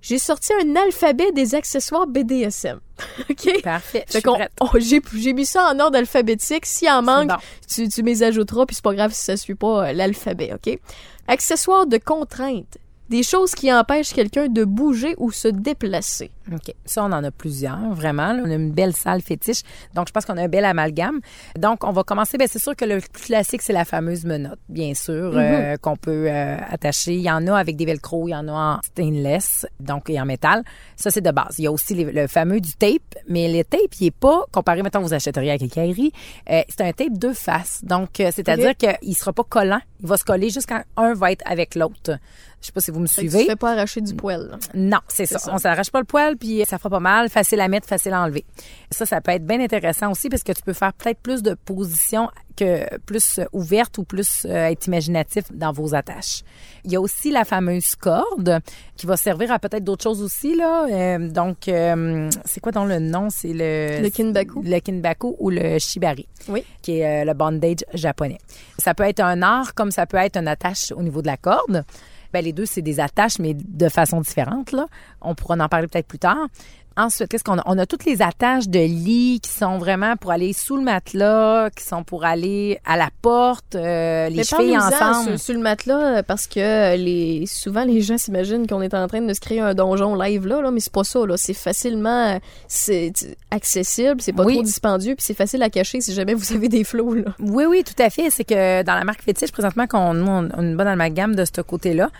[0.00, 2.78] J'ai sorti un alphabet des accessoires BDSM.
[3.30, 3.62] OK?
[3.62, 4.04] Parfait.
[4.06, 4.52] Je Fait suis qu'on- prête.
[4.60, 6.66] oh, j'ai j'ai mis ça en ordre alphabétique.
[6.66, 7.34] S'il en manque, bon.
[7.72, 10.78] tu, tu les ajouteras, puis c'est pas grave si ça suit pas euh, l'alphabet, OK?
[11.26, 12.78] Accessoires de contrainte.
[13.08, 16.30] Des choses qui empêchent quelqu'un de bouger ou se déplacer.
[16.52, 16.74] OK.
[16.84, 18.32] Ça, on en a plusieurs, vraiment.
[18.32, 18.42] là.
[18.44, 19.62] On a une belle salle fétiche.
[19.94, 21.20] Donc, je pense qu'on a un bel amalgame.
[21.58, 22.38] Donc, on va commencer.
[22.38, 25.96] Bien, c'est sûr que le plus classique, c'est la fameuse menotte, bien sûr, euh, qu'on
[25.96, 27.14] peut euh, attacher.
[27.14, 30.20] Il y en a avec des velcro, il y en a en stainless, donc, et
[30.20, 30.62] en métal.
[30.96, 31.54] Ça, c'est de base.
[31.58, 34.44] Il y a aussi les- le fameux du tape, mais le tape, il est pas,
[34.52, 37.80] comparé, mettons, vous achèteriez à quelqu'un euh, c'est un tape deux faces.
[37.84, 39.80] Donc, euh, c'est-à-dire qu'il sera pas collant.
[40.00, 42.18] Il va se coller jusqu'à un va être avec l'autre.
[42.60, 43.40] Je sais pas si vous me suivez.
[43.40, 44.48] tu fais pas arracher du poil.
[44.50, 44.58] là.
[44.74, 45.38] Non, c'est ça.
[45.38, 45.52] ça.
[45.52, 47.28] On s'arrache pas le poil, puis ça fera pas mal.
[47.28, 48.44] Facile à mettre, facile à enlever.
[48.90, 51.54] Ça, ça peut être bien intéressant aussi parce que tu peux faire peut-être plus de
[51.54, 56.42] positions que plus ouvertes ou plus euh, être imaginatif dans vos attaches.
[56.84, 58.58] Il y a aussi la fameuse corde
[58.96, 60.86] qui va servir à peut-être d'autres choses aussi là.
[60.90, 63.28] Euh, donc, euh, c'est quoi dans le nom?
[63.30, 64.62] C'est le Le kinbaku.
[64.64, 66.64] le kinbaku ou le shibari Oui.
[66.82, 68.38] qui est le bondage japonais.
[68.78, 71.36] Ça peut être un art comme ça peut être une attache au niveau de la
[71.36, 71.84] corde.
[72.32, 74.72] Ben, les deux, c'est des attaches, mais de façon différente.
[74.72, 74.86] Là.
[75.22, 76.48] On pourra en parler peut-être plus tard.
[76.98, 77.62] Ensuite, qu'est-ce qu'on a?
[77.66, 81.70] On a toutes les attaches de lit qui sont vraiment pour aller sous le matelas,
[81.70, 85.28] qui sont pour aller à la porte, euh, les chevilles ensemble.
[85.30, 88.94] Sur, sur le matelas, euh, parce que euh, les, souvent les gens s'imaginent qu'on est
[88.94, 91.24] en train de se créer un donjon live là, là mais c'est pas ça.
[91.24, 91.36] là.
[91.36, 93.12] C'est facilement c'est
[93.52, 94.54] accessible, c'est pas Oui.
[94.54, 97.14] trop dispendieux, puis c'est facile à cacher si jamais vous avez des flots.
[97.14, 97.34] Là.
[97.38, 98.28] Oui, oui, tout à fait.
[98.30, 101.44] C'est que dans la marque fétiche, présentement, qu'on nous, on a une bonne amalgame de
[101.44, 102.10] ce côté-là,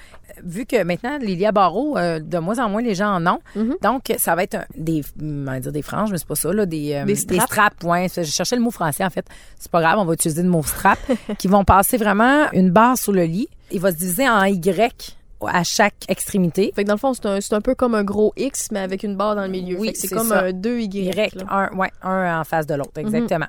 [0.44, 3.38] vu que maintenant, Lilia Barreau, euh, de moins en moins, les gens en ont.
[3.56, 3.76] Mhm.
[3.82, 6.66] Donc, ça va être un- des, on dire des franges, mais c'est pas ça, là,
[6.66, 7.84] des, euh, Des straps.
[7.84, 8.06] ouais.
[8.16, 9.26] Je cherchais le mot français, en fait.
[9.58, 10.98] C'est pas grave, on va utiliser le mot strap,
[11.38, 13.48] qui vont passer vraiment une barre sur le lit.
[13.70, 15.14] Il va se diviser en Y
[15.46, 16.72] à chaque extrémité.
[16.74, 19.04] Fait que dans le fond, c'est un, un peu comme un gros X, mais avec
[19.04, 19.78] une barre dans le milieu.
[19.78, 20.40] Oui, c'est comme ça.
[20.46, 20.94] un 2 Y.
[21.14, 21.44] Y, là.
[21.48, 23.46] un, ouais, un en face de l'autre, exactement.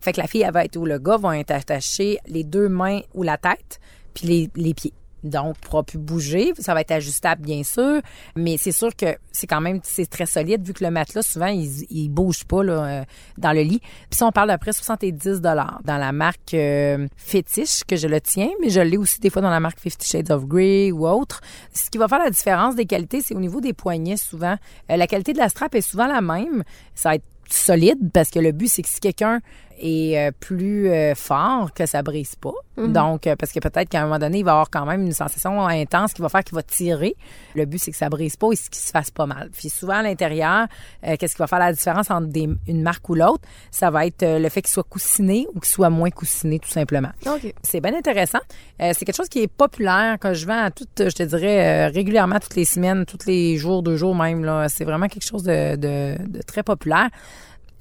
[0.00, 0.86] Fait que la fille, elle va être où?
[0.86, 3.80] Le gars vont être attachés les deux mains ou la tête,
[4.14, 4.92] puis les, les pieds.
[5.24, 6.52] Donc, pourra plus bouger.
[6.58, 8.00] Ça va être ajustable, bien sûr.
[8.36, 11.46] Mais c'est sûr que c'est quand même, c'est très solide vu que le matelas, souvent,
[11.46, 13.04] il, il bouge pas, là, euh,
[13.38, 13.80] dans le lit.
[13.80, 18.20] Puis ça, on parle d'après 70 dollars dans la marque euh, Fétiche, que je le
[18.20, 21.06] tiens, mais je l'ai aussi des fois dans la marque Fifty Shades of Grey ou
[21.06, 21.40] autre.
[21.72, 24.56] Ce qui va faire la différence des qualités, c'est au niveau des poignets, souvent.
[24.90, 26.64] Euh, la qualité de la strap est souvent la même.
[26.94, 29.40] Ça va être solide parce que le but c'est que si quelqu'un
[29.82, 32.52] est euh, plus euh, fort que ça brise pas.
[32.88, 35.12] Donc euh, parce que peut-être qu'à un moment donné, il va avoir quand même une
[35.12, 37.14] sensation intense qui va faire qu'il va tirer.
[37.54, 39.50] Le but c'est que ça brise pas et qu'il se fasse pas mal.
[39.56, 40.66] Puis souvent à l'intérieur,
[41.06, 43.42] euh, qu'est-ce qui va faire la différence entre des- une marque ou l'autre?
[43.70, 47.10] Ça va être le fait qu'il soit coussiné ou qu'il soit moins coussiné tout simplement.
[47.26, 47.52] OK.
[47.62, 48.40] C'est bien intéressant.
[48.80, 51.88] Euh, c'est quelque chose qui est populaire que je vends à toutes, je te dirais,
[51.88, 54.44] euh, régulièrement toutes les semaines, tous les jours, deux jours même.
[54.44, 54.68] Là.
[54.70, 57.10] C'est vraiment quelque chose de, de, de très populaire.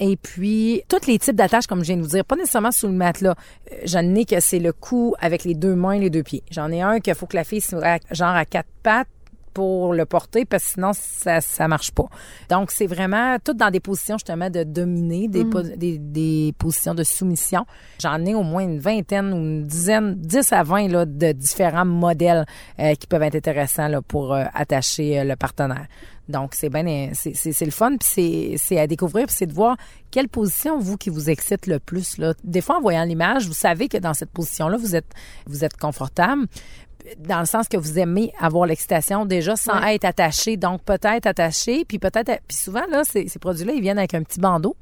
[0.03, 2.87] Et puis, tous les types d'attaches, comme je viens de vous dire, pas nécessairement sous
[2.87, 3.35] le matelas.
[3.71, 6.41] Euh, J'en ai que c'est le cou avec les deux mains et les deux pieds.
[6.49, 9.07] J'en ai un qu'il faut que la fille soit genre à quatre pattes
[9.53, 12.05] pour le porter parce que sinon ça ça marche pas.
[12.49, 16.93] Donc c'est vraiment tout dans des positions justement de dominer, des, po- des, des positions
[16.95, 17.65] de soumission.
[18.01, 21.85] J'en ai au moins une vingtaine ou une dizaine, 10 à 20 là, de différents
[21.85, 22.45] modèles
[22.79, 25.87] euh, qui peuvent être intéressants là, pour euh, attacher euh, le partenaire.
[26.29, 29.47] Donc c'est bien c'est c'est c'est le fun puis c'est c'est à découvrir puis c'est
[29.47, 29.75] de voir
[30.11, 32.33] quelle position vous qui vous excite le plus là.
[32.45, 35.11] Des fois en voyant l'image, vous savez que dans cette position là vous êtes
[35.47, 36.45] vous êtes confortable
[37.19, 40.57] dans le sens que vous aimez avoir l'excitation déjà sans être attaché.
[40.57, 42.39] Donc, peut-être attaché, puis peut-être...
[42.47, 44.75] Puis souvent, là, ces, ces produits-là, ils viennent avec un petit bandeau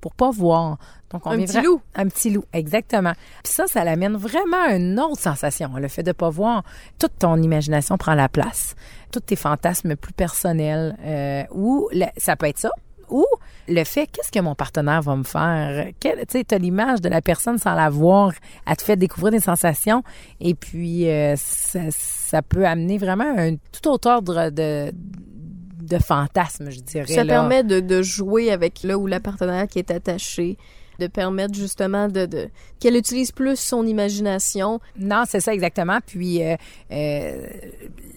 [0.00, 0.78] pour pas voir.
[1.10, 1.80] Donc, on Un petit vra- loup.
[1.94, 3.12] Un petit loup, exactement.
[3.44, 5.70] Puis ça, ça l'amène vraiment à une autre sensation.
[5.76, 6.64] Le fait de pas voir,
[6.98, 8.74] toute ton imagination prend la place.
[9.12, 10.96] Tous tes fantasmes plus personnels.
[11.04, 12.70] Euh, ou ça peut être ça.
[13.12, 13.24] Ou
[13.68, 15.86] le fait, qu'est-ce que mon partenaire va me faire?
[16.00, 18.32] Tu sais, t'as l'image de la personne sans la voir.
[18.66, 20.02] Elle te fait découvrir des sensations.
[20.40, 26.70] Et puis, euh, ça, ça peut amener vraiment un tout autre ordre de, de fantasme,
[26.70, 27.06] je dirais.
[27.06, 27.34] Ça là.
[27.34, 30.56] permet de, de jouer avec là où la partenaire qui est attachée,
[30.98, 32.48] de permettre justement de, de
[32.78, 34.78] qu'elle utilise plus son imagination.
[34.98, 35.98] Non, c'est ça exactement.
[36.06, 36.56] Puis, euh,
[36.92, 37.46] euh,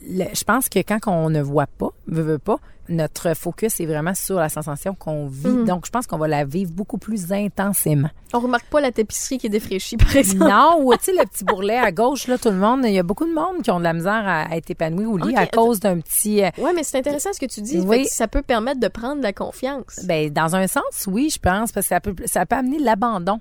[0.08, 2.58] le- je pense que quand on ne voit pas, veut, veut pas,
[2.90, 5.48] notre focus est vraiment sur la sensation qu'on vit.
[5.48, 5.66] Mhm.
[5.66, 8.10] Donc, je pense qu'on va la vivre beaucoup plus intensément.
[8.34, 10.48] On remarque pas la tapisserie qui est défraîchie, par exemple.
[10.50, 13.00] non, ou tu sais, le petit bourrelet à gauche, là, tout le monde, il y
[13.00, 15.36] a beaucoup de monde qui ont de la misère à, à être épanoui au lit
[15.36, 16.44] à cause d'un petit...
[16.44, 17.80] euh, Ouais, mais c'est intéressant ce que tu dis.
[17.80, 18.06] Oui.
[18.10, 20.00] Ça peut permettre de prendre la confiance.
[20.04, 23.40] Ben, dans un sens, oui, je pense, parce que ça peut, ça peut amener l'abandon.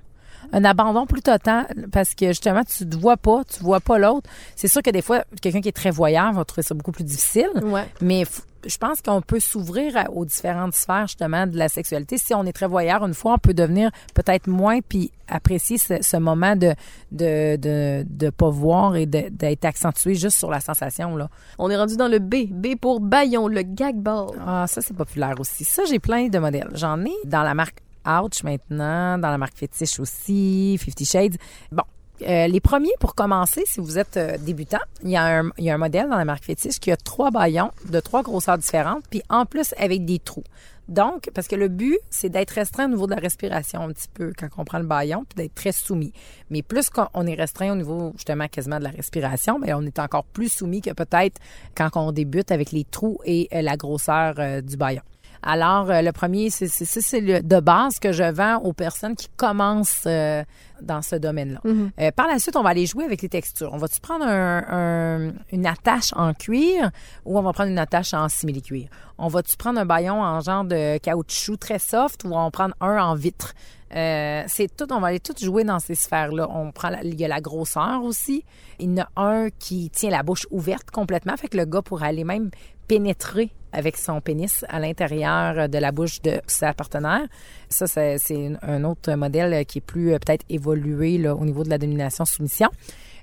[0.53, 4.29] Un abandon plus total, parce que justement, tu te vois pas, tu vois pas l'autre.
[4.55, 7.03] C'est sûr que des fois, quelqu'un qui est très voyeur va trouver ça beaucoup plus
[7.03, 7.49] difficile.
[7.63, 7.87] Ouais.
[7.99, 8.25] Mais
[8.65, 12.17] je pense qu'on peut s'ouvrir aux différentes sphères, justement, de la sexualité.
[12.17, 15.95] Si on est très voyeur, une fois, on peut devenir peut-être moins, puis apprécier ce,
[16.01, 16.73] ce moment de
[17.11, 21.29] de, de, de pas voir et d'être accentué juste sur la sensation, là.
[21.57, 22.47] On est rendu dans le B.
[22.49, 24.27] B pour baillon, le gag ball.
[24.45, 25.63] Ah, ça, c'est populaire aussi.
[25.63, 26.71] Ça, j'ai plein de modèles.
[26.73, 31.37] J'en ai dans la marque Ouch maintenant, dans la marque Fétiche aussi, Fifty Shades.
[31.71, 31.83] Bon.
[32.21, 35.65] Euh, les premiers, pour commencer, si vous êtes euh, débutant, il y, a un, il
[35.65, 38.57] y a un modèle dans la marque Fétiche qui a trois baillons de trois grosseurs
[38.57, 40.43] différentes, puis en plus avec des trous.
[40.87, 44.07] Donc, parce que le but, c'est d'être restreint au niveau de la respiration un petit
[44.13, 46.13] peu quand on prend le baillon, puis d'être très soumis.
[46.49, 49.97] Mais plus qu'on est restreint au niveau justement quasiment de la respiration, mais on est
[49.97, 51.39] encore plus soumis que peut-être
[51.75, 55.01] quand on débute avec les trous et euh, la grosseur du baillon.
[55.45, 60.43] Alors, euh, le premier, c'est de base que je vends aux personnes qui commencent euh,
[60.81, 61.61] dans ce domaine-là.
[61.99, 63.69] Euh, par la suite, on va aller jouer avec les textures.
[63.71, 66.89] On va-tu prendre un- un- une attache en cuir
[67.25, 68.87] ou on va prendre une attache en simili-cuir?
[69.19, 72.51] On va-tu prendre un baillon en genre de caoutchouc très soft ou on va en
[72.51, 73.53] prendre un en vitre?
[73.95, 76.47] Euh, c'est tout, on va aller tout jouer dans ces sphères-là.
[76.49, 78.43] On prend, la- il y a la grosseur aussi.
[78.79, 81.81] Il y en a un qui tient la bouche ouverte complètement, fait que le gars
[81.83, 82.49] pourrait aller même
[82.87, 87.27] pénétrer avec son pénis à l'intérieur de la bouche de sa partenaire.
[87.69, 91.69] Ça, c'est un autre modèle qui est plus euh, peut-être évolué là, au niveau de
[91.69, 92.69] la domination-soumission.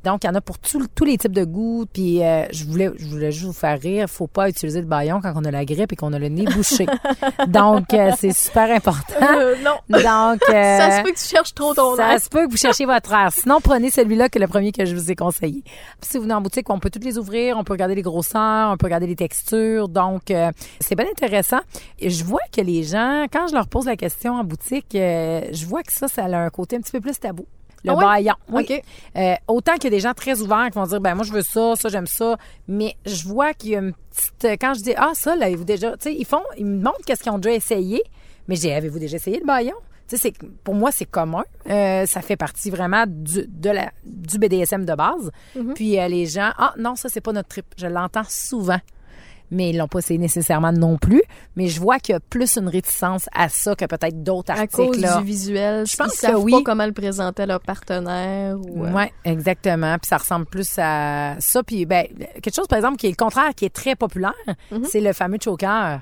[0.04, 1.86] Donc, il y en a pour tous tous les types de goûts.
[1.92, 4.08] Puis, euh, je voulais, je voulais juste vous faire rire.
[4.08, 6.44] Faut pas utiliser le baillon quand on a la grippe et qu'on a le nez
[6.44, 6.86] bouché.
[7.48, 9.14] Donc, euh, c'est super important.
[9.20, 9.76] Euh, non.
[9.88, 12.20] Donc, euh, ça se peut que tu cherches trop ton ça air.
[12.20, 13.30] se peut que vous cherchiez votre air.
[13.32, 15.62] Sinon, prenez celui-là que le premier que je vous ai conseillé.
[15.62, 18.02] Puis si vous venez en boutique, on peut toutes les ouvrir, on peut regarder les
[18.02, 19.88] grosseurs, on peut regarder les textures.
[19.88, 21.60] Donc, euh, c'est bien intéressant.
[21.98, 25.42] Et je vois que les gens, quand je leur pose la question en boutique, euh,
[25.52, 27.46] je vois que ça, ça a un côté un petit peu plus tabou.
[27.84, 28.34] Le Ah baillon.
[28.48, 28.62] Oui.
[29.16, 31.32] Euh, autant qu'il y a des gens très ouverts qui vont dire ben moi je
[31.32, 32.36] veux ça, ça j'aime ça,
[32.68, 35.92] mais je vois qu'il y a une petite quand je dis ah ça l'avez-vous déjà,
[35.96, 38.02] tu sais ils font ils me montrent qu'est-ce qu'ils ont déjà essayé,
[38.48, 39.74] mais j'ai avez-vous déjà essayé le baillon
[40.08, 41.44] Tu Tu sais, c'est- pour moi, c'est commun.
[41.70, 45.30] Euh, ça fait partie vraiment du, de la, du BDSM de base.
[45.74, 47.64] Puis euh, les gens, ah non, ça, c'est pas notre trip.
[47.78, 48.80] Je l'entends souvent.
[49.52, 51.22] Mais ils l'ont pas essayé nécessairement non plus.
[51.56, 54.54] Mais je vois qu'il y a plus une réticence à ça que peut-être d'autres À
[54.60, 54.74] articles.
[54.76, 55.18] cause là.
[55.18, 56.52] du visuel, Je pense ils que oui.
[56.52, 58.56] pas comment le présenter à leur partenaire.
[58.58, 59.96] Ou, euh, Ouais, exactement.
[59.98, 61.62] Puis ça ressemble plus à ça.
[61.62, 62.06] Puis ben,
[62.42, 64.32] quelque chose, par exemple, qui est le contraire, qui est très populaire,
[64.90, 66.00] c'est le fameux choker.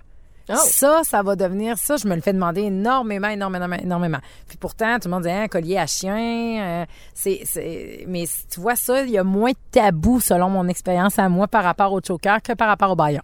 [0.51, 0.57] Oh.
[0.57, 1.97] Ça, ça va devenir ça.
[1.97, 4.19] Je me le fais demander énormément, énormément, énormément.
[4.49, 6.63] Puis pourtant, tout le monde dit un collier à chien.
[6.63, 10.67] euh, c'est, c'est, mais tu vois ça, il y a moins de tabou selon mon
[10.69, 13.23] expérience à moi par rapport au choker que par rapport au baillon.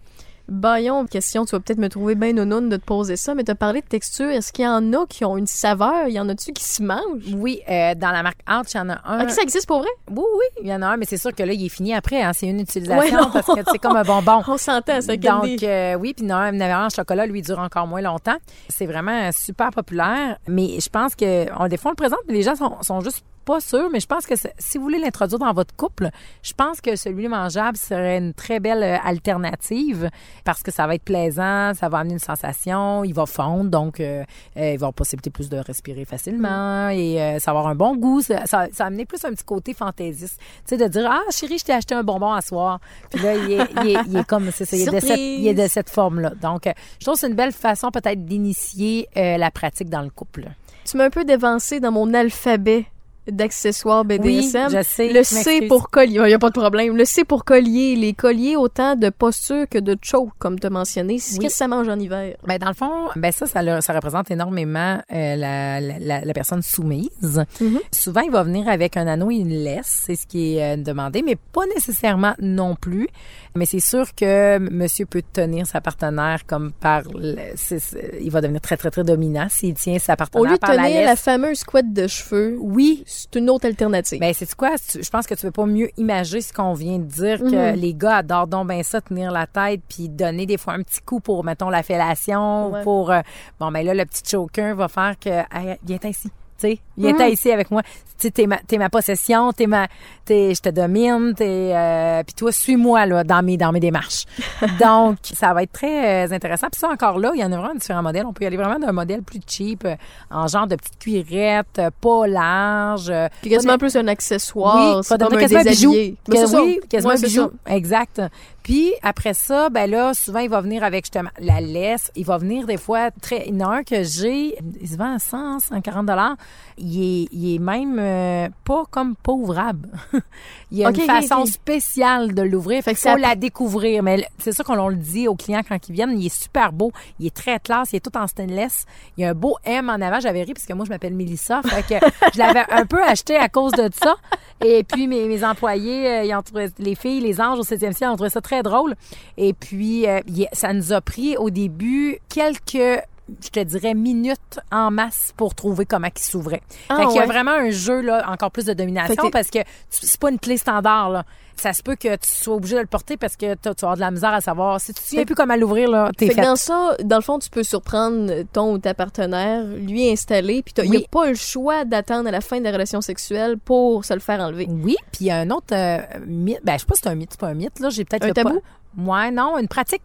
[0.49, 3.51] Bayon, question, tu vas peut-être me trouver bien nounoun de te poser ça, mais tu
[3.51, 4.29] as parlé de texture.
[4.29, 6.07] Est-ce qu'il y en a qui ont une saveur?
[6.07, 7.33] Y en a-tu qui se mangent?
[7.35, 9.23] Oui, euh, dans la marque Arch, il y en a un.
[9.23, 9.89] Ok, ça existe pour vrai?
[10.09, 11.93] Oui, oui, il y en a un, mais c'est sûr que là, il est fini
[11.93, 12.21] après.
[12.21, 14.41] Hein, c'est une utilisation Ouais, parce que c'est comme un bonbon.
[14.47, 18.01] On s'entend, c'est Donc, euh, oui, puis non, un en chocolat, lui, dure encore moins
[18.01, 18.37] longtemps.
[18.69, 22.33] C'est vraiment super populaire, mais je pense que, on, des fois, on le présente, mais
[22.33, 25.39] les gens sont, sont juste pas sûrs, mais je pense que si vous voulez l'introduire
[25.39, 26.09] dans votre couple,
[26.43, 30.09] je pense que celui mangeable serait une très belle euh, alternative
[30.43, 34.01] parce que ça va être plaisant, ça va amener une sensation, il va fondre, donc
[34.01, 34.25] euh,
[34.57, 37.75] euh, il va avoir possibilité plus de respirer facilement et euh, ça va avoir un
[37.75, 38.21] bon goût.
[38.21, 40.39] Ça, ça, ça va amener plus un petit côté fantaisiste.
[40.39, 42.81] Tu sais, de dire, ah, chérie, je t'ai acheté un bonbon à soir.
[43.09, 45.05] Puis là, il est, il est, il est comme, c'est ça, il est de cette,
[45.05, 45.39] Surprise!
[45.39, 46.31] il est de cette forme-là.
[46.41, 50.09] Donc, je trouve que c'est une belle façon peut-être d'initier euh, la pratique dans le
[50.09, 50.49] couple.
[50.85, 52.85] Tu m'as un peu dévancé dans mon alphabet
[53.29, 54.67] d'accessoires BDSM.
[54.69, 56.95] Oui, je sais, Le je C pour collier, il n'y a pas de problème.
[56.95, 60.69] Le C pour collier, les colliers autant de posture que de choke, comme tu as
[60.69, 61.15] mentionné.
[61.15, 61.45] Qu'est-ce Oui.
[61.47, 62.35] que ça mange en hiver?
[62.47, 66.21] Ben dans le fond, ben ça, ça, le- ça représente énormément euh, la, la, la-
[66.21, 67.43] la personne soumise.
[67.91, 70.77] Souvent, il va venir avec un anneau et une laisse, c'est ce qui est euh,
[70.77, 73.07] demandé, mais pas nécessairement non plus.
[73.55, 78.77] Mais c'est sûr que monsieur peut tenir sa partenaire comme par, il va devenir très
[78.77, 81.63] très très dominant s'il tient sa Au partenaire lieu de par la tenir la, fameuse
[81.63, 84.19] couette de cheveux, oui, c'est une autre alternative.
[84.19, 84.75] ben, c'est quoi?
[84.93, 87.79] Je pense que tu veux pas mieux imager ce qu'on vient de dire, que Mhm.
[87.79, 91.01] les gars adorent donc ben ça, tenir la tête, puis donner des fois un petit
[91.01, 92.83] coup pour, mettons, la fellation, Ouais.
[92.83, 93.11] pour...
[93.11, 93.21] euh,
[93.59, 95.29] bon, ben là, le petit choker va faire que...
[95.29, 97.31] Hey, viens ici, tu sais, viens Mhm.
[97.33, 97.81] ici avec moi.
[98.17, 99.87] Tu sais, t'es ma, t'es ma possession, t'es ma...
[100.25, 101.71] T'es, je te domine, t'es...
[101.73, 104.25] Euh, puis toi, suis-moi, là, dans mes, dans mes démarches.
[104.79, 106.67] donc, ça va être très euh, intéressant.
[106.71, 108.25] Puis ça, encore là, il y en a vraiment différents modèles.
[108.25, 109.95] On peut y aller vraiment d'un modèle plus cheap, euh,
[110.29, 114.97] en genre de petite cuirette, euh, pas large, Puis quasiment pas plus un accessoire.
[114.97, 115.93] oui, c'est ça comme un quasiment un bijou.
[115.93, 116.63] ça.
[116.63, 117.51] oui, quasiment un bijou.
[117.67, 118.21] Exact.
[118.67, 122.11] Puis après ça, ben là, souvent, il va venir avec justement la laisse.
[122.17, 123.47] Il va venir des fois très.
[123.47, 126.35] Il y en a un que j'ai, il se vend à 100, 140 dollars.
[126.77, 129.89] Il est, il est même euh, pas comme pas ouvrable.
[130.71, 132.83] il y a une façon spéciale de l'ouvrir.
[132.83, 134.03] Fait que faut la découvrir.
[134.03, 136.19] Mais c'est ça qu'on le dit aux clients quand ils viennent.
[136.19, 136.91] Il est super beau.
[137.19, 137.93] Il est très classe.
[137.93, 138.85] Il est tout en stainless.
[139.17, 140.19] Il y a un beau M en avant.
[140.19, 141.61] J'avais ri parce que moi, je m'appelle Mélissa.
[141.63, 144.15] Fait que je l'avais un peu acheté à cause de ça.
[144.63, 147.93] Et puis, mes, mes employés, euh, ils ont trouvé, les filles, les anges au 7e
[147.93, 148.95] ciel ont trouvé ça très drôle.
[149.37, 150.19] Et puis, euh,
[150.53, 153.01] ça nous a pris au début quelques
[153.43, 156.61] je te dirais minutes en masse pour trouver comment il s'ouvrait.
[156.89, 157.27] Ah, fait qu'il y a ouais.
[157.27, 159.59] vraiment un jeu là encore plus de domination que parce que
[159.89, 161.23] c'est pas une clé standard là.
[161.59, 163.95] Ça se peut que tu sois obligé de le porter parce que tu vas avoir
[163.95, 166.41] de la misère à savoir si tu sais plus comment l'ouvrir là, t'es Fait que
[166.45, 170.75] dans ça, dans le fond, tu peux surprendre ton ou ta partenaire, lui installer, puis
[170.83, 174.05] il n'y a pas le choix d'attendre à la fin de la relation sexuelle pour
[174.05, 174.67] se le faire enlever.
[174.69, 176.59] Oui, puis il y a un autre euh, mythe.
[176.63, 177.89] Ben, je sais pas si c'est un mythe, c'est pas un mythe, là.
[177.89, 178.49] J'ai peut-être Un le tabou?
[178.53, 178.59] pas-
[178.97, 180.01] Ouais, non, une pratique.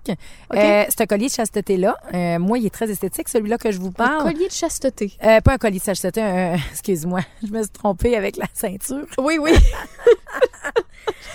[0.51, 0.57] OK.
[0.57, 1.97] Euh, c'est un collier de chasteté-là.
[2.13, 4.23] Euh, moi, il est très esthétique, celui-là que je vous Un parle.
[4.33, 5.13] collier de chasteté.
[5.25, 9.07] Euh, pas un collier de chasteté, un- excuse-moi, je me suis trompée avec la ceinture.
[9.19, 9.53] Oui, oui.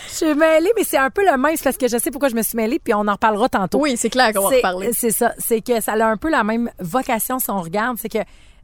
[0.10, 2.30] Je suis mêlée, mais c'est un peu le même, c'est parce que je sais pourquoi
[2.30, 3.80] je me suis mêlée, puis on en reparlera tantôt.
[3.80, 4.90] oui, c'est clair qu'on va en C'est- parler.
[4.94, 5.34] C'est ça.
[5.38, 7.98] C'est que ça a un peu la même vocation si on regarde.
[8.02, 8.20] C'est que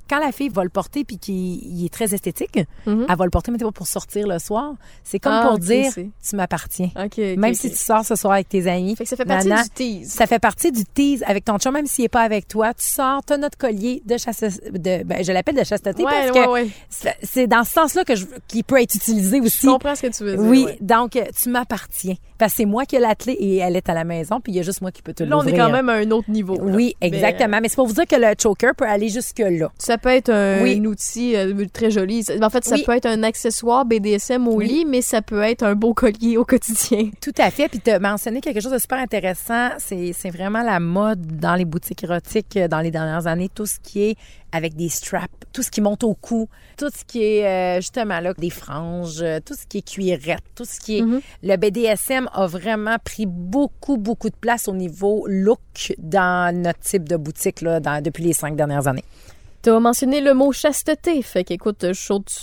[0.09, 3.05] quand la fille va le porter puis qu'il il est très esthétique, Mhm.
[3.09, 4.73] elle va le porter, mais pas pour sortir le soir.
[5.03, 6.89] C'est comme Ah, pour dire, tu m'appartiens.
[6.95, 8.95] OK, ok, Même si tu sors ce soir avec tes amis.
[8.95, 10.09] Fait que ça fait partie nana, du tease.
[10.11, 12.73] Ça fait partie du tease avec ton chum, même s'il est pas avec toi.
[12.73, 16.31] Tu sors, t'as notre collier de chasse, de, ben, je l'appelle de chasteté Ouais, parce
[16.31, 16.67] que ouais.
[16.89, 19.59] c'est- c'est dans ce sens-là que je, qu'il peut être utilisé aussi.
[19.65, 20.45] Je comprends ce que tu veux dire.
[20.45, 22.15] Oui, donc euh, tu m'appartiens.
[22.37, 24.51] Parce que c'est moi qui ai la clé et elle est à la maison, puis
[24.53, 25.65] il y a juste moi qui peux te Là, on est l'ouvrir.
[25.65, 26.55] quand même à un autre niveau.
[26.55, 26.63] là.
[26.75, 27.59] Oui, Mais, exactement.
[27.61, 29.71] Mais c'est pour vous dire que le choker peut aller jusque là.
[29.77, 30.85] Ça peut être un, Oui.
[30.85, 32.23] outil euh, très joli.
[32.41, 32.83] En fait, ça Oui.
[32.85, 34.67] peut être un accessoire BDSM au Oui.
[34.67, 37.09] lit, mais ça peut être un beau collier au quotidien.
[37.21, 37.69] Tout à fait.
[37.69, 39.69] Puis tu as mentionné quelque chose de super intéressant.
[39.79, 43.49] C'est vraiment la mode dans les boutiques érotiques euh, dans les dernières années.
[43.53, 44.15] Tout ce qui est
[44.51, 48.19] avec des straps, tout ce qui monte au cou, tout ce qui est euh, justement
[48.19, 51.01] là, des franges, tout ce qui est cuirette, tout ce qui est...
[51.01, 51.21] Mhm.
[51.41, 57.09] Le BDSM a vraiment pris beaucoup, beaucoup de place au niveau look dans notre type
[57.09, 59.03] de boutique là, dans, depuis les cinq dernières années.
[59.63, 61.85] T'as mentionné le mot chasteté, fait qu'écoute,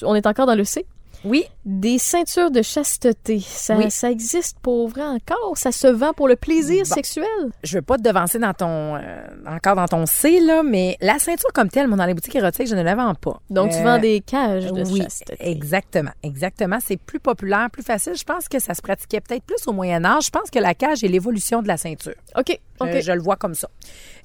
[0.05, 0.87] on est encore dans le C.
[1.27, 3.91] Oui, Des ceintures de chasteté, ça, Oui.
[3.91, 5.59] ça existe pour vrai encore?
[5.59, 6.95] Ça se vend pour le plaisir Bon.
[6.95, 7.27] sexuel?
[7.63, 9.01] je veux pas te devancer dans ton euh,
[9.47, 12.67] encore dans ton C là, mais la ceinture comme telle, moi dans les boutiques érotiques,
[12.67, 13.41] je ne la vends pas.
[13.51, 15.37] Donc, tu Euh, vends des cages de oui, chasteté.
[15.39, 16.79] exactement, exactement.
[16.83, 18.15] C'est plus populaire, plus facile.
[18.17, 20.25] Je pense que ça se pratiquait peut-être plus au Moyen Âge.
[20.27, 22.15] Je pense que la cage est l'évolution de la ceinture.
[22.39, 22.89] OK, OK.
[22.89, 23.69] Euh, je le vois comme ça.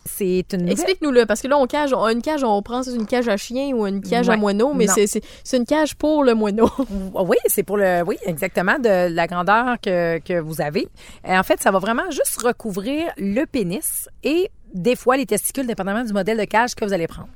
[0.08, 3.28] C'est une Explique-nous-le, parce que là, on cage, on- une cage, on prend une cage
[3.28, 5.22] à chien ou une cage à moineau, mais c'est-
[5.58, 6.70] une cage pour le moineau.
[7.26, 8.02] Oui, c'est pour le.
[8.06, 10.88] Oui, exactement, de la grandeur que, que vous avez.
[11.28, 15.68] Et en fait, ça va vraiment juste recouvrir le pénis et des fois les testicules,
[15.68, 17.30] dépendamment du modèle de cage que vous allez prendre.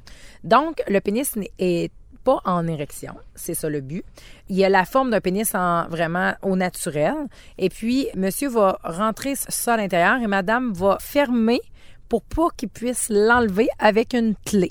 [0.43, 1.91] Donc, le pénis n'est- est
[2.23, 4.03] pas en érection, c'est ça le but.
[4.49, 7.13] Il y a la forme d'un pénis en vraiment au naturel.
[7.57, 11.61] Et puis, monsieur va rentrer ça à l'intérieur et madame va fermer
[12.09, 14.69] pour pas qu'il puisse l'enlever avec une clé.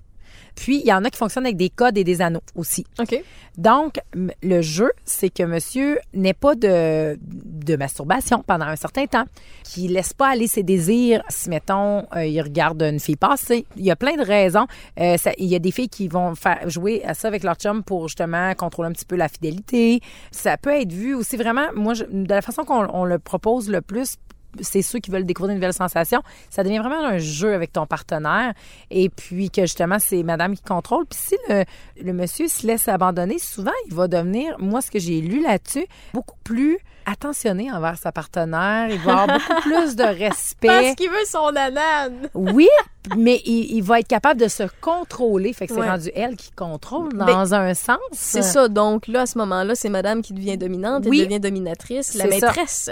[0.59, 2.85] Puis, il y en a qui fonctionnent avec des codes et des anneaux aussi.
[2.99, 3.23] OK.
[3.57, 3.95] Donc,
[4.43, 9.25] le jeu, c'est que monsieur n'ait pas de, de masturbation pendant un certain temps,
[9.65, 13.67] qu'il laisse pas aller ses désirs si, mettons, euh, il regarde une fille passer.
[13.77, 14.67] Il y a plein de raisons.
[15.01, 17.55] Euh, ça- il y a des filles qui vont faire jouer à ça avec leur
[17.57, 20.01] chum pour justement contrôler un petit peu la fidélité.
[20.33, 23.69] Ça peut être vu aussi vraiment, moi, je- de la façon qu'on on le propose
[23.71, 24.17] le plus,
[24.61, 26.23] c'est ceux qui veulent découvrir une nouvelle sensation.
[26.51, 28.55] Ça devient vraiment un jeu avec ton partenaire.
[28.91, 31.07] Et puis que justement, c'est madame qui contrôle.
[31.07, 31.65] Puis si le,
[32.03, 35.87] le monsieur se laisse abandonner, souvent, il va devenir, moi, ce que j'ai lu là-dessus,
[36.13, 38.89] beaucoup plus attentionné envers sa partenaire.
[38.91, 40.69] Il va avoir beaucoup plus de respect.
[40.69, 42.29] Parce qu'il veut son anane.
[42.35, 42.69] Oui,
[43.17, 45.53] mais il, il va être capable de se contrôler.
[45.53, 45.89] Fait que c'est Ouais.
[45.89, 47.99] rendu elle qui contrôle dans Ben, un sens.
[48.13, 48.69] C'est ça.
[48.69, 51.25] Donc là, à ce moment-là, c'est madame qui devient dominante, elle Oui.
[51.25, 52.31] devient dominatrice, la ça.
[52.31, 52.91] maîtresse.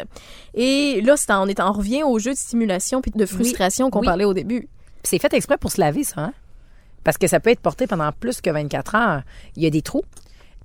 [0.55, 4.01] Et là, en, on, est, on revient au jeu de stimulation puis de frustration qu'on
[4.01, 4.07] Oui.
[4.07, 4.69] parlait au début.
[5.03, 6.21] C'est fait exprès pour se laver, ça.
[6.21, 6.33] hein?
[7.05, 9.23] Parce que ça peut être porté pendant plus que 24 heures.
[9.55, 10.03] Il y a des trous.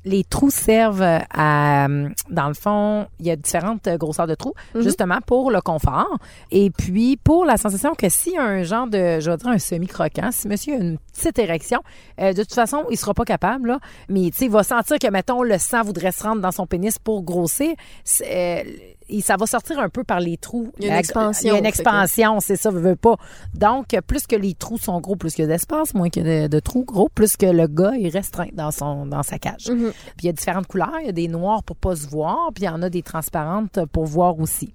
[0.03, 1.87] Les trous servent à,
[2.29, 6.17] dans le fond, il y a différentes grosseurs de trous, justement pour le confort.
[6.49, 9.47] Et puis pour la sensation que s'il y a un genre de, je vais dire
[9.47, 11.81] un semi-croquant, si monsieur a une petite érection,
[12.19, 13.79] euh, de toute façon, il sera pas capable, là.
[14.09, 16.65] Mais tu sais, il va sentir que, mettons, le sang voudrait se rendre dans son
[16.65, 17.73] pénis pour grossir.
[18.03, 18.71] C'est, euh,
[19.11, 20.71] et ça va sortir un peu par les trous.
[20.79, 23.15] Il y a une expansion, Il y a une que- expansion, c'est ça, veut, pas.
[23.53, 26.29] Donc, plus que les trous sont gros, plus qu'il y a d'espace, moins qu'il y
[26.31, 29.37] a de, de trous gros, plus que le gars est restreint dans son dans sa
[29.37, 29.69] cage.
[29.69, 29.91] Mhm.
[29.91, 32.51] Puis il y a différentes couleurs, il y a des noirs pour pas se voir,
[32.53, 34.73] puis il y en a des transparentes pour voir aussi.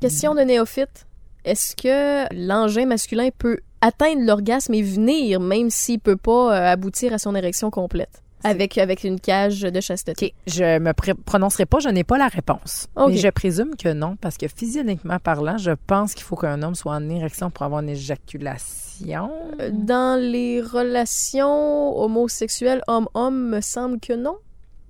[0.00, 1.06] Question de néophyte.
[1.44, 7.14] Est-ce que l'engin masculin peut atteindre l'orgasme et venir, même s'il peut pas euh, aboutir
[7.14, 8.22] à son érection complète?
[8.44, 10.34] Avec, avec une cage de chasteté.
[10.46, 12.88] Je me prononcerai pas, je n'ai pas la réponse.
[12.96, 13.10] OK.
[13.10, 16.74] Mais je présume que non, parce que physiologiquement parlant, je pense qu'il faut qu'un homme
[16.74, 19.30] soit en érection pour avoir une éjaculation.
[19.60, 24.36] Euh, Dans les relations homosexuelles homme-homme, me semble que non.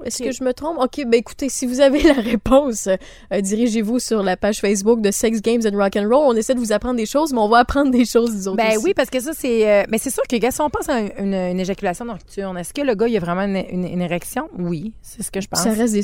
[0.04, 0.78] Est-ce que je me trompe?
[0.78, 5.10] OK, ben écoutez, si vous avez la réponse, euh, dirigez-vous sur la page Facebook de
[5.10, 6.26] Sex Games and Rock and Roll.
[6.34, 8.56] On essaie de vous apprendre des choses, mais on va apprendre des choses des autres
[8.56, 8.84] Ben aussi.
[8.84, 9.68] oui, parce que ça, c'est.
[9.68, 12.72] euh, mais c'est sûr que, gars, si on pense à une, une éjaculation nocturne, est-ce
[12.72, 14.48] que le gars, il a vraiment une, érection?
[14.58, 15.62] Oui, c'est ce que je pense.
[15.62, 16.02] Ça reste des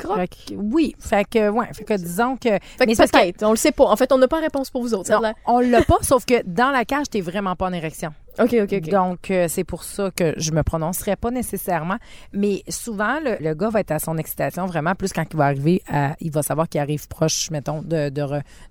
[0.00, 0.16] semi-crocs.
[0.18, 2.48] Fait que- oui, fait que, ouais, fait que disons que.
[2.78, 3.84] Fait que peut-être, on le sait pas.
[3.84, 5.10] En fait, on n'a pas réponse pour vous autres.
[5.10, 8.12] non, on l'a pas, sauf que dans la cage, t'es vraiment pas en érection.
[8.38, 8.88] OK, OK, OK.
[8.90, 11.96] Donc, euh, c'est pour ça que je me prononcerai pas nécessairement.
[12.32, 15.46] Mais souvent, le, le gars va être à son excitation vraiment plus quand il va
[15.46, 18.10] arriver à, il va savoir qu'il arrive proche, mettons, de,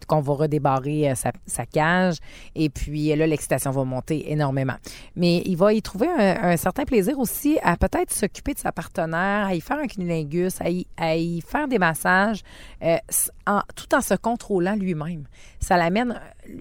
[0.07, 2.15] qu'on va redébarrer euh, sa, sa cage.
[2.55, 4.75] Et puis, là, l'excitation va monter énormément.
[5.17, 8.71] Mais il va y trouver un, un certain plaisir aussi à peut-être s'occuper de sa
[8.71, 12.41] partenaire, à y faire un cunilingus, à y, à y faire des massages,
[12.83, 12.97] euh,
[13.47, 15.25] en- tout en se contrôlant lui-même.
[15.59, 16.19] Ça l'amène.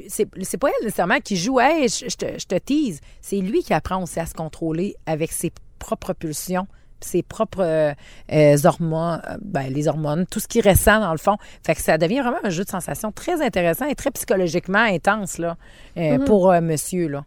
[0.08, 3.00] C'est, c'est pas elle nécessairement qui joue, hey, je, je te, je te tease.
[3.20, 6.66] C'est lui qui apprend aussi à se contrôler avec ses propres pulsions
[7.00, 7.92] ses propres euh,
[8.32, 11.36] euh, hormones, euh, ben, les hormones, tout ce qu'il ressent dans le fond.
[11.64, 15.38] Fait que ça devient vraiment un jeu de sensations très intéressant et très psychologiquement intense
[15.38, 15.56] là,
[15.96, 17.06] euh, pour euh, monsieur.
[17.06, 17.24] Là.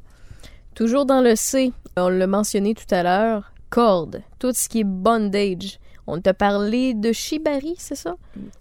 [0.76, 4.84] Toujours dans le C, on l'a mentionné tout à l'heure, corde, tout ce qui est
[4.84, 5.80] bondage.
[6.08, 8.16] On t'a parlé de shibari, c'est ça?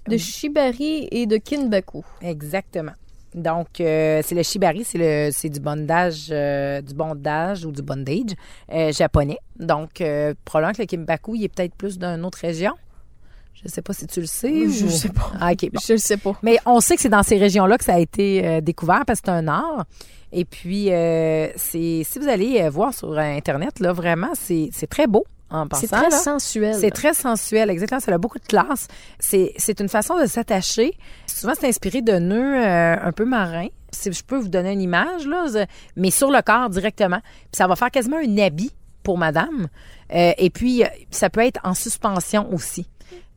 [0.08, 2.04] De shibari et de kinbaku.
[2.22, 2.92] Exactement.
[3.34, 7.80] Donc, euh, c'est le shibari, c'est le c'est du bondage, euh, du bondage ou du
[7.82, 8.34] bondage
[8.72, 9.38] euh, japonais.
[9.58, 12.72] Donc, euh, probablement que le kimbaku, il est peut-être plus d'une autre région.
[13.62, 14.68] Je sais pas si tu le sais.
[14.68, 15.30] Je ou- sais pas.
[15.40, 15.68] Ah, bon.
[15.86, 16.32] Je le sais pas.
[16.42, 19.20] Mais on sait que c'est dans ces régions-là que ça a été euh, découvert parce
[19.20, 19.84] que c'est un art.
[20.32, 25.06] Et puis, euh, c'est si vous allez euh, voir sur Internet, là, vraiment, c'est très
[25.06, 25.80] beau en passant.
[25.80, 26.16] C'est très là.
[26.16, 26.74] sensuel.
[26.74, 28.00] C'est très sensuel, exactement.
[28.00, 28.88] Ça a beaucoup de classe.
[29.18, 30.92] C'est, c'est une façon de s'attacher.
[31.26, 33.68] Souvent, c'est inspiré de nœuds euh, un peu marins.
[33.92, 35.46] Si je peux vous donner une image, là,
[35.96, 37.20] mais sur le corps directement.
[37.20, 38.70] Puis ça va faire quasiment un habit
[39.02, 39.68] pour madame.
[40.14, 42.86] Euh, et puis, euh, ça peut être en suspension aussi.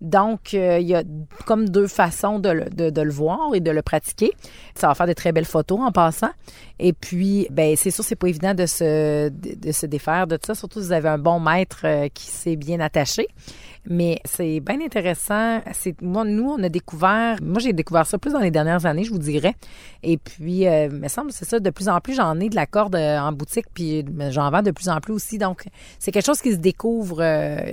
[0.04, 1.04] Donc, euh, il y a
[1.46, 4.34] comme deux façons de le, voir et de le pratiquer.
[4.76, 6.32] Ça va faire de très belles photos en passant.
[6.78, 10.48] Et puis, ben c'est sûr, c'est pas évident de se, de, se défaire de tout
[10.48, 13.28] ça, surtout si vous avez un bon maître euh, qui s'est bien attaché.
[13.90, 15.62] Mais c'est bien intéressant.
[15.72, 17.38] C'est moi, nous, on a découvert.
[17.42, 19.56] Moi, j'ai découvert ça plus dans les dernières années, je vous dirais.
[20.04, 21.62] Et puis, euh, il me semble, c'est ça.
[21.62, 24.72] De plus en plus, j'en ai de la corde en boutique, puis j'en vends de
[24.72, 25.38] plus en plus aussi.
[25.38, 25.64] Donc,
[25.98, 27.18] c'est quelque chose qui se découvre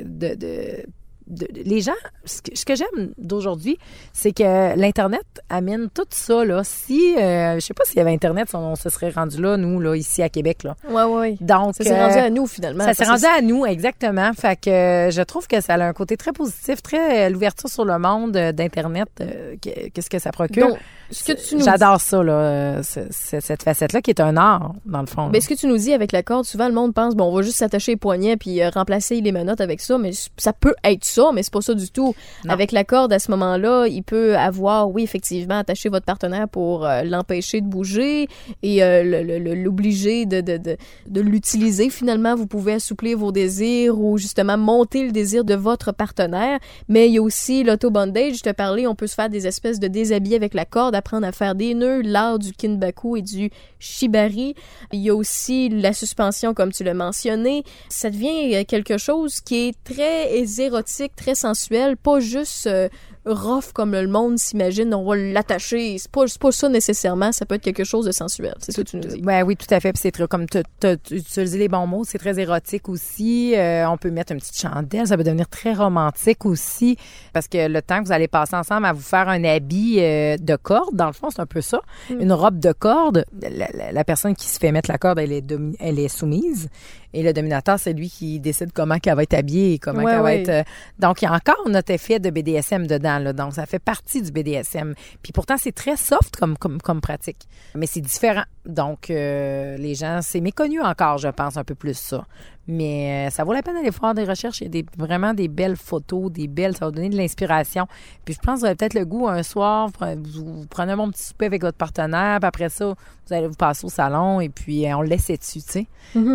[0.05, 0.85] de
[1.31, 1.93] de- les gens,
[2.25, 3.79] ce que, j'aime d'aujourd'hui,
[4.13, 6.45] c'est que l'Internet amène tout ça.
[6.45, 6.63] Là.
[6.65, 9.57] Si, euh, je sais pas s'il y avait Internet, on, on se serait rendu là,
[9.57, 10.65] nous, là, ici à Québec.
[10.65, 10.77] Là.
[10.89, 11.37] Ouais, ouais.
[11.41, 12.85] Donc, Ça s'est euh, rendu à nous, finalement.
[12.85, 14.33] ça s'est rendu à nous, exactement.
[14.35, 17.69] Fait que euh, je trouve que ça a un côté très positif, très euh, l'ouverture
[17.71, 20.69] sur le monde euh, d'Internet, euh, que- qu'est-ce que ça procure.
[20.69, 20.79] Donc,
[21.11, 24.37] ce que tu nous J'adore ça, là, euh, ce- ce- cette facette-là qui est un
[24.37, 25.29] art, dans le fond.
[25.33, 27.35] Mais ce que tu nous dis avec la corde, souvent le monde pense bon, on
[27.35, 30.75] va juste s'attacher les poignets puis euh, remplacer les menottes avec ça, mais ça peut
[30.85, 32.15] être ça, mais c'est pas ça du tout.
[32.45, 32.53] Non.
[32.53, 36.87] Avec la corde à ce moment-là, il peut avoir, oui, effectivement, attaché votre partenaire pour
[36.87, 38.29] euh, l'empêcher de bouger
[38.63, 40.77] et euh, l'obliger de, de, de,
[41.09, 41.91] de l'utiliser.
[41.91, 46.59] Finalement, vous pouvez assouplir vos désirs ou justement monter le désir de votre partenaire.
[46.89, 48.35] Mais il y a aussi l'auto-bondage.
[48.39, 51.27] Je te parlais, on peut se faire des espèces de déshabillés avec la corde, apprendre
[51.27, 54.55] à faire des nœuds, l'art du kinbaku et du shibari.
[54.93, 57.65] Il y a aussi la suspension, comme tu l'as mentionné.
[57.89, 62.89] Ça devient euh, quelque chose qui est très érotique, très sensuel, pas juste euh,
[63.25, 65.97] rough comme le monde s'imagine, on va l'attacher.
[65.99, 68.55] C'est pas, pas ça nécessairement, ça peut être quelque chose de sensuel.
[68.61, 69.21] C'est ce que tu nous dis.
[69.21, 69.97] Ben oui, tout à fait.
[69.97, 73.55] C'est comme tu as utilisé les bons mots, c'est très érotique aussi.
[73.57, 76.97] Euh, on peut mettre une petite chandelle, ça peut devenir très romantique aussi.
[77.33, 80.57] Parce que le temps que vous allez passer ensemble à vous faire un habit de
[80.57, 81.81] corde, dans le fond, c'est un peu ça.
[82.11, 83.25] Une robe de corde.
[83.41, 85.45] La, la- la personne qui se fait mettre la corde, elle est,
[85.79, 86.69] elle est soumise.
[87.13, 90.13] Et le dominateur, c'est lui qui décide comment qu'elle va être habillée et comment Ouais,
[90.13, 90.49] qu'elle va être.
[90.49, 90.63] euh,
[90.99, 93.19] donc, il y a encore notre effet de BDSM dedans.
[93.19, 94.95] Là, donc, ça fait partie du BDSM.
[95.23, 97.49] Puis pourtant, c'est très soft comme, comme, comme pratique.
[97.75, 98.45] Mais c'est différent.
[98.67, 102.27] Donc, euh, les gens, c'est méconnu encore, je pense, un peu plus ça.
[102.69, 104.61] Mais euh, ça vaut la peine d'aller faire des recherches.
[104.61, 107.87] Il y a des, vraiment des belles photos, des belles, ça va donner de l'inspiration.
[108.25, 110.97] Puis je pense que vous avez peut-être le goût un soir, vous, vous prenez un
[110.97, 114.41] bon petit souper avec votre partenaire, puis après ça, vous allez vous passer au salon
[114.41, 115.87] et puis euh, on le laisse dessus, tu sais.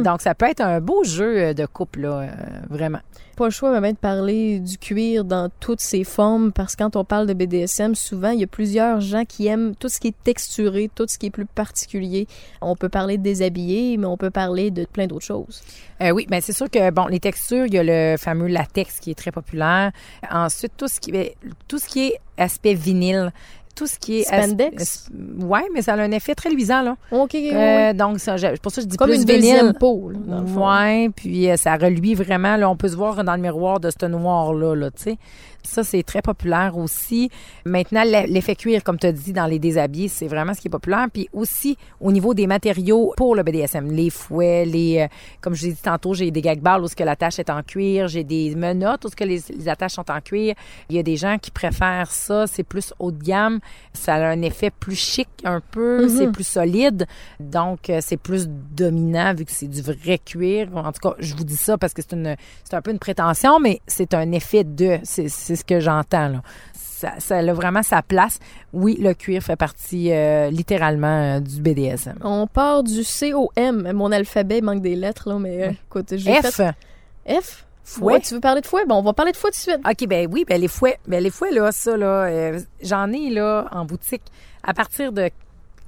[0.03, 2.29] Donc, ça peut être un beau jeu de couple, là, euh,
[2.69, 2.99] vraiment.
[3.35, 6.95] Pas le choix même de parler du cuir dans toutes ses formes parce que quand
[6.95, 10.07] on parle de BDSM, souvent il y a plusieurs gens qui aiment tout ce qui
[10.07, 12.27] est texturé, tout ce qui est plus particulier.
[12.61, 15.63] On peut parler de déshabillé, mais on peut parler de plein d'autres choses.
[16.01, 19.01] Euh, oui, ben c'est sûr que bon, les textures, il y a le fameux latex
[19.01, 19.91] qui est très populaire.
[20.31, 21.35] Ensuite, tout ce qui est
[21.67, 23.33] tout ce qui est aspect vinyle,
[23.75, 25.09] tout ce qui est Spandex?
[25.39, 26.95] ouais, mais ça a un effet très luisant là.
[27.11, 27.97] OK, oui, Euh, oui.
[27.97, 30.41] donc ça, pour ça je dis Comme plus une deuxième peau, là.
[30.41, 32.55] Ouais, puis euh, ça reluit vraiment.
[32.57, 35.17] Là, on peut se voir dans le miroir de ce noir-là, là, tu sais.
[35.65, 37.29] Ça, c'est très populaire aussi.
[37.65, 40.67] Maintenant, l'e- l'effet cuir, comme tu as dit, dans les déshabillés, c'est vraiment ce qui
[40.67, 41.07] est populaire.
[41.11, 44.99] Puis aussi, au niveau des matériaux pour le BDSM, les fouets, les...
[44.99, 45.07] euh,
[45.41, 47.49] comme je l'ai dit tantôt, j'ai des gag balls où ce que la tâche est
[47.49, 48.07] en cuir.
[48.07, 50.55] J'ai des menottes où ce que les, les attaches sont en cuir.
[50.89, 52.47] Il y a des gens qui préfèrent ça.
[52.47, 53.59] C'est plus haut de gamme.
[53.93, 56.07] Ça a un effet plus chic un peu.
[56.09, 57.07] C'est plus solide.
[57.39, 60.69] Donc, euh, c'est plus dominant vu que c'est du vrai cuir.
[60.75, 62.99] En tout cas, je vous dis ça parce que c'est une, c'est un peu une
[62.99, 64.99] prétention, mais c'est un effet de.
[65.03, 66.41] C'est, c'est ce que j'entends, là.
[66.73, 68.39] Ça, ça a vraiment sa place.
[68.71, 72.17] Oui, le cuir fait partie euh, littéralement euh, du BDSM.
[72.21, 73.91] On part du COM.
[73.91, 76.73] Mon alphabet manque des lettres, là, mais euh, écoute, j'ai F, fait...
[77.41, 77.65] F?
[77.83, 78.13] fouet.
[78.13, 78.85] Ouais, tu veux parler de fouet?
[78.85, 79.79] Bon, on va parler de fouet tout de suite.
[79.87, 83.29] OK, ben oui, ben les fouets, ben les fouets là, ça là, euh, j'en ai
[83.29, 84.23] là en boutique
[84.63, 85.29] à partir de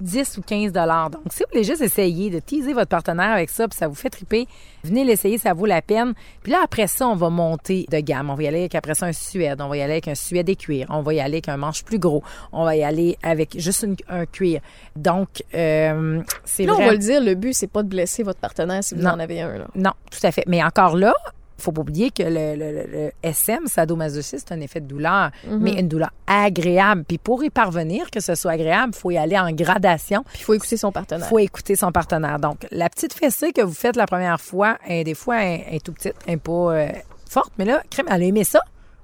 [0.00, 1.10] 10 ou 15 dollars.
[1.10, 3.94] Donc si vous voulez juste essayer de teaser votre partenaire avec ça, puis ça vous
[3.94, 4.46] fait triper,
[4.84, 6.14] venez l'essayer, ça vaut la peine.
[6.42, 8.30] Puis là après ça, on va monter de gamme.
[8.30, 10.14] On va y aller avec après ça un suède, on va y aller avec un
[10.14, 12.22] suède et cuir, on va y aller avec un manche plus gros,
[12.52, 14.60] on va y aller avec juste une- un cuir.
[14.96, 16.86] Donc euh, c'est Là, on vrai.
[16.86, 19.10] va le dire, le but, c'est pas de blesser votre partenaire si vous Non.
[19.10, 19.58] en avez un.
[19.58, 19.66] Là.
[19.74, 20.44] Non, tout à fait.
[20.46, 21.12] Mais encore là,
[21.60, 25.58] faut pas oublier que le, le- le- SM, sadomasochisme, c'est un effet de douleur, Mhm.
[25.60, 27.04] mais une douleur agréable.
[27.06, 30.22] Puis pour y parvenir, que ce soit agréable, faut y aller en gradation.
[30.32, 31.26] Puis il faut écouter son partenaire.
[31.28, 32.38] faut écouter son partenaire.
[32.38, 35.74] Donc, la petite fessée que vous faites la première fois, elle, des fois, elle, elle
[35.76, 36.88] est tout petite, elle est pas euh,
[37.28, 38.60] forte, mais là, crème, elle a aimé ça.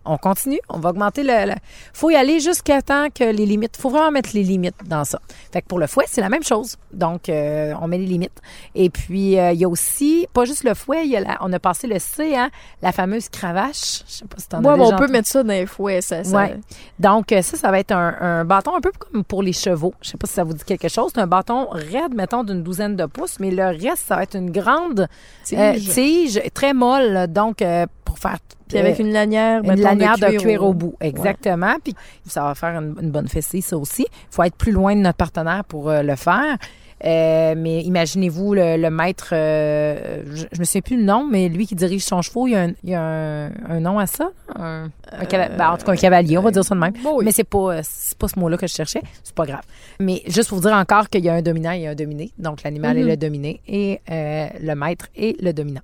[0.07, 1.47] On continue, on va augmenter le.
[1.47, 1.55] le-
[1.93, 3.77] faut y aller jusqu'à temps que les limites.
[3.77, 5.19] faut vraiment mettre les limites dans ça.
[5.53, 6.77] Fait que pour le fouet, c'est la même chose.
[6.93, 8.41] Donc, euh, on met les limites.
[8.75, 11.39] Et puis, euh, il y a aussi, pas juste le fouet, il y a la-
[11.41, 12.51] on a passé le C, hein,
[12.83, 14.03] la fameuse cravache.
[14.07, 15.67] Je sais pas si t'en as Ouais, mais déjà on peut mettre ça dans les
[15.67, 16.23] fouets, ça.
[16.23, 16.57] ça- Ouais.
[16.99, 19.95] Donc, euh, ça, ça va être un, un bâton un peu comme pour les chevaux.
[20.03, 21.13] Je sais pas si ça vous dit quelque chose.
[21.15, 24.37] C'est un bâton raide, mettons, d'une douzaine de pouces, mais le reste, ça va être
[24.37, 25.09] une grande
[25.45, 25.59] Tige.
[25.59, 28.37] euh, tige très molle, donc euh, pour faire...
[28.75, 31.77] Puis avec une lanière, une mettons, lanière de cuir, cuir au bout, exactement.
[31.83, 31.95] Puis
[32.27, 34.07] ça va faire une, une bonne fessée, ça aussi.
[34.11, 36.57] Il faut être plus loin de notre partenaire pour euh, le faire.
[37.05, 41.51] Euh, mais imaginez-vous le, le maître, euh, je, je me souviens plus le nom, mais
[41.51, 43.99] lui qui dirige son cheval, il y a un, il y a un, un nom
[43.99, 44.89] à ça, un,
[45.21, 46.95] ben, en tout cas un cavalier, on va dire ça de même.
[47.03, 47.25] bon, oui.
[47.27, 49.65] Mais c'est pas, c'est pas ce mot-là que je cherchais, c'est pas grave.
[50.01, 52.63] Mais juste pour vous dire encore qu'il y a un dominant et un dominé, donc
[52.63, 55.83] l'animal est le dominé et le maître est le dominant.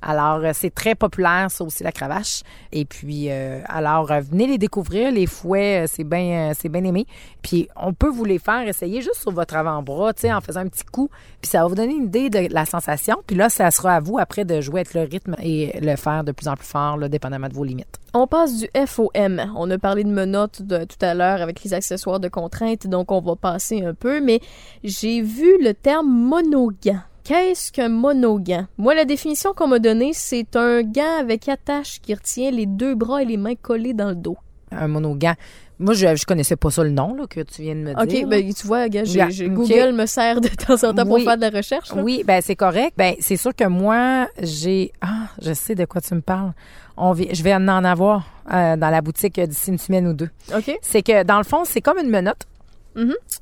[0.00, 2.42] Alors, euh, c'est très populaire, ça aussi, la cravache.
[2.72, 5.10] Et puis, euh, alors, euh, venez les découvrir.
[5.10, 7.06] Les fouets, c'est bien c'est bien aimé.
[7.42, 10.60] Puis, on peut vous les faire essayer juste sur votre avant-bras, tu sais, en faisant
[10.60, 11.10] un petit coup.
[11.40, 13.16] Puis, ça va vous donner une idée de la sensation.
[13.26, 16.24] Puis là, ça sera à vous après de jouer avec le rythme et le faire
[16.24, 17.98] de plus en plus fort, là, dépendamment de vos limites.
[18.14, 19.52] On passe du F au M.
[19.54, 23.20] On a parlé de menottes tout à l'heure avec les accessoires de contrainte, donc on
[23.20, 24.40] va passer un peu, mais
[24.82, 27.00] j'ai vu le terme monogant.
[27.28, 28.64] Qu'est-ce qu'un monogant?
[28.78, 32.94] Moi, la définition qu'on m'a donnée, c'est un gant avec attache qui retient les deux
[32.94, 34.38] bras et les mains collés dans le dos.
[34.70, 35.34] Un monogant.
[35.78, 38.06] Moi, je, je connaissais pas ça le nom, là, que tu viens de me OK,
[38.06, 38.22] dire.
[38.26, 38.28] là.
[38.40, 39.42] ben tu vois, gars, ok.
[39.50, 41.94] Google me sert de temps en temps pour faire de la recherche.
[41.94, 42.02] là.
[42.02, 42.94] Oui, ben c'est correct.
[42.96, 46.52] Ben c'est sûr que moi j'ai ah je sais de quoi tu me parles.
[46.96, 50.30] On vi- je vais en avoir euh, dans la boutique d'ici une semaine ou deux.
[50.56, 50.76] OK.
[50.82, 52.46] C'est que dans le fond c'est comme une menotte.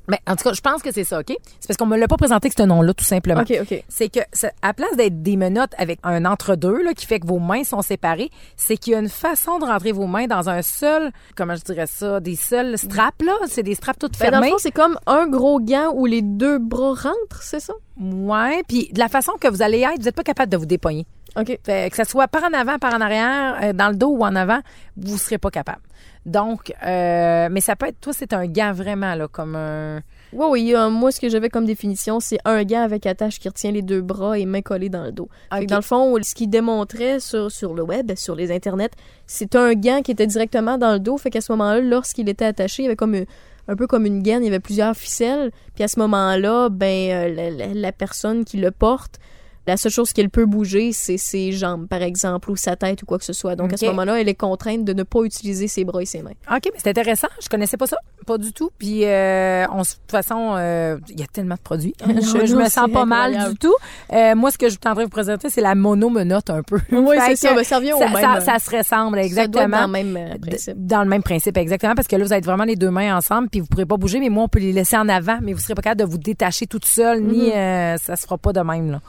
[0.07, 1.35] Mais en tout cas je pense que c'est ça, ok?
[1.59, 3.41] C'est parce qu'on me l'a pas présenté que ce nom-là tout simplement.
[3.41, 3.83] OK, OK.
[3.89, 4.19] C'est que
[4.61, 7.81] à place d'être des menottes avec un entre-deux là, qui fait que vos mains sont
[7.81, 11.55] séparées, c'est qu'il y a une façon de rentrer vos mains dans un seul, comment
[11.55, 14.51] je dirais ça, des seuls straps là, c'est des straps toutes Ben, fermées.
[14.59, 17.73] c'est comme un gros gant où les deux bras rentrent, c'est ça?
[17.99, 20.65] ouais, puis de la façon que vous allez être, vous n'êtes pas capable de vous
[20.67, 21.05] dépogner.
[21.39, 21.59] OK?
[21.63, 24.23] Fait que ça soit par en avant, par en arrière, euh, dans le dos ou
[24.25, 24.59] en avant,
[24.95, 25.81] vous serez pas capable.
[26.25, 30.01] Donc, euh, mais ça peut être, toi, c'est un gant vraiment, là, comme un...
[30.33, 30.73] Oui, oui.
[30.75, 33.81] euh, moi, ce que j'avais comme définition, c'est un gant avec attache qui retient les
[33.81, 35.29] deux bras et mains collées dans le dos.
[35.53, 35.69] Fait que Ok.
[35.69, 38.89] dans le fond, ce qu'il démontrait sur, sur le web, sur les internets,
[39.25, 41.17] c'est un gant qui était directement dans le dos.
[41.17, 43.23] Fait qu'à ce moment-là, lorsqu'il était attaché, il y avait comme un,
[43.69, 45.51] un peu comme une gaine, il y avait plusieurs ficelles.
[45.75, 49.19] Puis à ce moment-là, ben euh, la, la- la personne qui le porte,
[49.67, 53.05] la seule chose qu'elle peut bouger, c'est ses jambes, par exemple, ou sa tête ou
[53.05, 53.55] quoi que ce soit.
[53.55, 56.21] Donc à ce moment-là, elle est contrainte de ne pas utiliser ses bras et ses
[56.21, 56.31] mains.
[56.51, 57.27] OK, mais c'est intéressant.
[57.41, 58.69] Je connaissais pas ça, pas du tout.
[58.77, 61.93] Puis, euh, on, de toute façon, euh, il y a tellement de produits.
[62.07, 63.75] je, je non, me sens pas mal du tout.
[64.13, 66.79] Euh, moi, ce que je train de vous présenter, c'est la monomenotte un peu.
[66.91, 67.53] Oui, c'est ça.
[67.53, 68.21] Ben, ça revient au ça, même.
[68.21, 69.67] ça, ça se ressemble, ça doit être exactement.
[69.81, 70.73] dans le même principe.
[70.77, 73.49] Dans le même principe, exactement, parce que là, vous êtes vraiment les deux mains ensemble,
[73.49, 75.59] puis vous pourrez pas bouger, mais moi, on peut les laisser en avant, mais vous
[75.59, 77.97] serez pas capable de vous détacher toute seule, ni Mm-hmm.
[77.97, 79.01] ça se fera pas de même, là.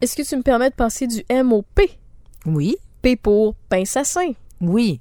[0.00, 1.90] Est-ce que tu me permets de passer du M au P?
[2.46, 4.32] Oui, P pour pince à sein.
[4.60, 5.00] oui.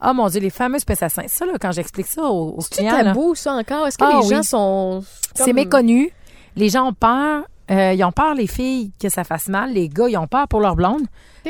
[0.00, 1.08] Ah, mon Dieu, les fameuses pinces à.
[1.08, 3.84] Ça, là, quand j'explique ça aux, aux C'est clients, là, tabou, ça, encore?
[3.88, 5.02] Est-ce que Ah, les gens sont...
[5.34, 6.12] c'est comme- méconnu.
[6.54, 7.42] Les gens ont peur.
[7.72, 9.72] euh, ils ont peur, les filles, que ça fasse mal.
[9.72, 11.02] Les gars, ils ont peur pour leur blonde.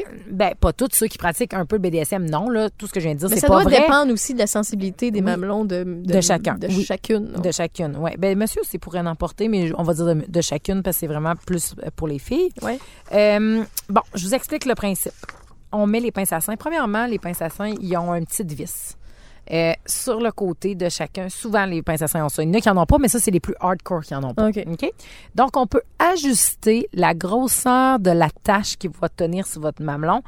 [0.06, 0.14] Ok.
[0.30, 2.48] Ben, pas tous ceux qui pratiquent un peu le BDSM, non.
[2.50, 3.80] Là, tout ce que je viens de dire, Mais c'est ça pas doit vrai.
[3.80, 5.24] dépendre aussi de la sensibilité des Oui.
[5.24, 6.84] mamelons de, de, De chacun, De oui.
[6.84, 7.30] chacune.
[7.32, 7.40] non?
[7.40, 8.10] De chacune, oui.
[8.18, 11.00] Ben, monsieur aussi pourrait en emporter, mais on va dire de, de chacune parce que
[11.00, 12.50] c'est vraiment plus euh, pour les filles.
[12.62, 12.78] Ouais.
[13.14, 15.12] Euh, bon, je vous explique le principe.
[15.72, 16.56] On met les pinces à seins.
[16.56, 18.96] Premièrement, les pinces à seins, ils ont une petite vis.
[19.50, 22.42] Euh, sur le côté de chacun, souvent les pinces à seins ont ça.
[22.42, 24.14] Il y en a qui n'en ont pas, mais ça, c'est les plus hardcore qui
[24.14, 24.50] en ont pas.
[25.34, 30.22] Donc, on peut ajuster la grosseur de la tache qui va tenir sur votre mamelon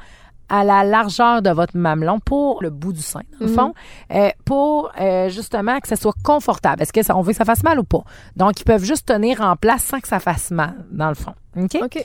[0.49, 3.75] à la largeur de votre mamelon pour le bout du sein, dans le fond,
[4.13, 6.83] euh, pour euh, justement que ça soit confortable.
[6.83, 8.03] Est-ce que ça, on veut que ça fasse mal ou pas?
[8.37, 11.35] Donc, ils peuvent juste tenir en place sans que ça fasse mal, dans le fond.
[11.57, 11.79] OK?
[11.81, 12.05] OK.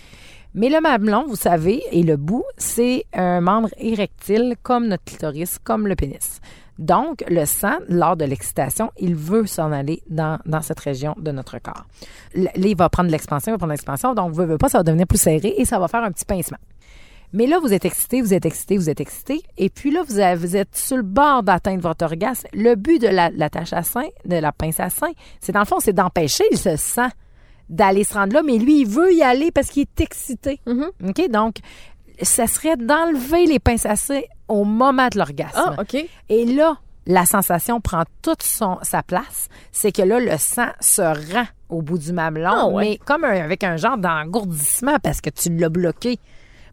[0.54, 5.58] Mais le mamelon, vous savez, et le bout, c'est un membre érectile comme notre clitoris,
[5.62, 6.40] comme le pénis.
[6.78, 11.32] Donc, le sang, lors de l'excitation, il veut s'en aller dans, dans cette région de
[11.32, 11.86] notre corps.
[12.34, 14.84] Là, il va prendre l'expansion, il va prendre l'expansion, donc, veut, veut pas, ça va
[14.84, 16.58] devenir plus serré et ça va faire un petit pincement.
[17.34, 19.42] Mais là, vous êtes excité, vous êtes excité, vous êtes excité.
[19.58, 22.48] Et puis là, vous, avez- vous êtes sur le bord d'atteindre votre orgasme.
[22.54, 25.12] Le but de la, la tâche à sein, de la pince à sein,
[25.42, 27.10] c'est dans le fond, c'est d'empêcher ce sang
[27.68, 28.44] d'aller se rendre là.
[28.44, 30.60] Mais lui, il veut y aller parce qu'il est excité.
[30.68, 30.86] Mhm.
[31.10, 31.30] OK?
[31.30, 31.56] Donc,
[32.22, 33.96] ça serait d'enlever les pinces à
[34.48, 35.74] au moment de l'orgasme.
[35.78, 35.96] Ah, OK.
[36.30, 39.48] Et là, la sensation prend toute son, sa place.
[39.72, 42.84] C'est que là, le sang se rend au bout du mamelon, Ah ouais.
[42.84, 46.20] mais comme un- avec un genre d'engourdissement parce que tu l'as bloqué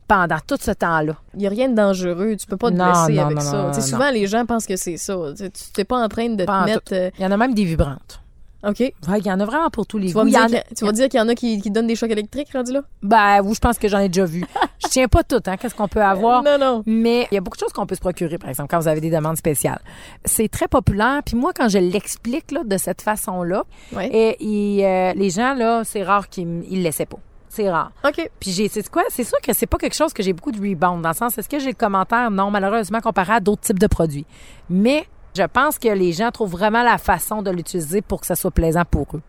[0.08, 1.14] pendant tout ce temps-là.
[1.34, 2.36] Il n'y a rien de dangereux.
[2.38, 3.80] Tu peux pas te Non, blesser non, avec non, ça.
[3.80, 5.14] souvent, les gens pensent que c'est ça.
[5.36, 5.44] Tu
[5.78, 6.92] n'es pas en train de Pas te mettre...
[6.92, 8.21] euh, Il y en a même des vibrantes.
[8.64, 8.78] OK.
[8.80, 10.28] Ouais, il y en a vraiment pour tous les Tu vas goûts.
[10.28, 11.86] Il y en a- a- tu vas dire qu'il y en a qui, qui donnent
[11.88, 12.82] des chocs électriques, rendu là?
[13.02, 14.44] Ben, vous, je pense que j'en ai déjà vu.
[14.82, 16.42] je tiens pas tout, hein, qu'est-ce qu'on peut avoir.
[16.44, 16.82] Non, non.
[16.86, 18.88] Mais il y a beaucoup de choses qu'on peut se procurer, par exemple, quand vous
[18.88, 19.80] avez des demandes spéciales.
[20.24, 21.22] C'est très populaire.
[21.24, 24.36] Puis moi, quand je l'explique là, de cette façon-là, Ouais.
[24.40, 27.18] et, euh, les gens, là, c'est rare qu'ils le laissaient pas.
[27.48, 27.92] C'est rare.
[28.06, 28.30] OK.
[28.40, 29.02] Puis j'ai, c'est quoi?
[29.10, 31.02] C'est sûr que c'est pas quelque chose que j'ai beaucoup de rebound.
[31.02, 32.30] Dans le sens, est-ce que j'ai le commentaire?
[32.30, 34.24] Non, malheureusement, comparé à d'autres types de produits.
[34.70, 38.34] Mais je pense que les gens trouvent vraiment la façon de l'utiliser pour que ça
[38.34, 39.22] soit plaisant pour eux.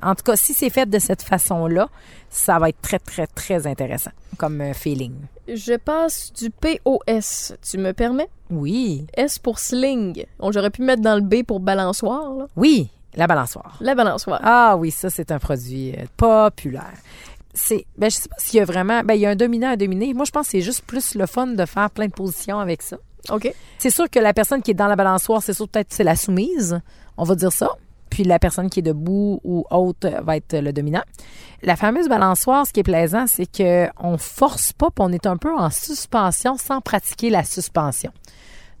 [0.00, 1.88] En tout cas, si c'est fait de cette façon-là,
[2.30, 5.14] ça va être très, très, très intéressant comme euh, feeling.
[5.48, 7.54] Je passe du POS.
[7.68, 8.28] Tu me permets?
[8.50, 9.06] Oui.
[9.14, 10.24] S pour sling.
[10.38, 12.46] On J'aurais pu mettre dans le B pour balançoire, là.
[12.54, 13.76] Oui, la balançoire.
[13.80, 14.40] La balançoire.
[14.44, 16.94] Ah oui, ça, c'est un produit euh, populaire.
[17.52, 19.70] C'est, ben, je sais pas s'il y a vraiment, ben, il y a un dominant,
[19.70, 20.14] un dominé.
[20.14, 22.82] Moi, je pense que c'est juste plus le fun de faire plein de positions avec
[22.82, 22.98] ça.
[23.30, 23.52] OK.
[23.78, 26.16] C'est sûr que la personne qui est dans la balançoire, c'est sûr peut-être c'est la
[26.16, 26.80] soumise,
[27.16, 27.70] on va dire ça.
[28.10, 31.02] Puis la personne qui est debout ou haute va être le dominant.
[31.62, 35.26] La fameuse balançoire, ce qui est plaisant, c'est que on force pas, puis on est
[35.26, 38.10] un peu en suspension sans pratiquer la suspension.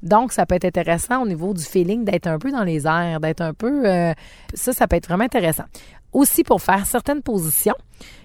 [0.02, 3.18] Donc, ça peut être intéressant au niveau du feeling d'être un peu dans les airs,
[3.20, 3.84] d'être un peu...
[3.84, 4.14] euh,
[4.54, 5.64] ça, ça peut être vraiment intéressant.
[6.12, 7.74] Aussi, pour faire certaines positions,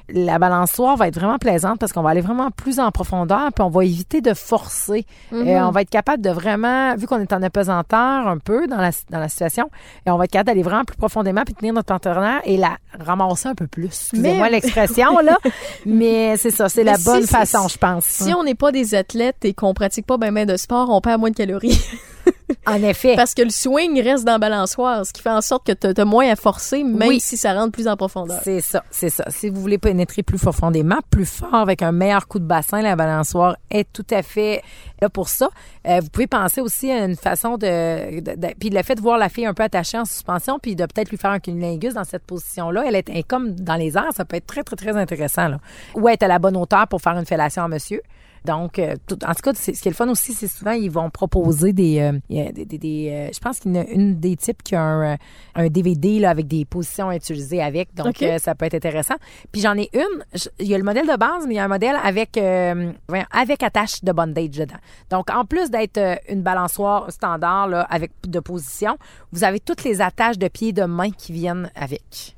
[0.09, 3.63] la balançoire va être vraiment plaisante parce qu'on va aller vraiment plus en profondeur, puis
[3.63, 5.05] on va éviter de forcer.
[5.31, 8.77] Euh, on va être capable de vraiment, vu qu'on est en apesanteur un peu dans
[8.77, 9.69] la, dans la situation,
[10.05, 12.77] et on va être capable d'aller vraiment plus profondément puis tenir notre partenaire et la
[12.99, 13.85] ramasser un peu plus.
[13.85, 15.37] Excusez-moi Mais- l'expression, là.
[15.85, 18.03] Mais c'est ça, c'est la si- bonne façon, je pense.
[18.05, 20.99] Si on n'est pas des athlètes et qu'on pratique pas ben ben de sport, on
[21.01, 21.81] perd moins de calories.
[22.67, 23.15] En effet.
[23.15, 25.99] Parce que le swing reste dans la balançoire, ce qui fait en sorte que tu
[26.01, 27.19] as moins à forcer, même Oui.
[27.19, 28.39] si ça rentre plus en profondeur.
[28.43, 29.25] C'est ça, c'est ça.
[29.29, 32.95] Si vous voulez pénétrer plus profondément, plus fort, avec un meilleur coup de bassin, la
[32.95, 34.61] balançoire est tout à fait
[35.01, 35.49] là pour ça.
[35.87, 39.01] Euh, vous pouvez penser aussi à une façon de, de- de- Puis le fait de
[39.01, 41.93] voir la fille un peu attachée en suspension, puis de peut-être lui faire un cunnilingus
[41.93, 44.63] dans cette position-là, elle est elle est comme dans les airs, ça peut être très,
[44.63, 45.47] très, très intéressant.
[45.49, 45.57] Là.
[45.95, 48.01] Ou être à la bonne hauteur pour faire une fellation à monsieur.
[48.45, 50.91] Donc, euh, tout- en tout cas, ce qui est le fun aussi, c'est souvent ils
[50.91, 54.19] vont proposer des, euh, des, des- des, euh, je pense qu'il y en a une
[54.19, 55.17] des types qui a un,
[55.55, 59.15] un DVD là avec des positions à utiliser avec, donc euh, ça peut être intéressant.
[59.51, 60.25] Puis j'en ai une,
[60.59, 62.91] il y a le modèle de base, mais il y a un modèle avec euh,
[63.31, 64.75] avec attache de bondage dedans.
[65.09, 68.97] Donc en plus d'être une balançoire standard là avec de position,
[69.31, 72.35] vous avez toutes les attaches de pieds et de mains qui viennent avec.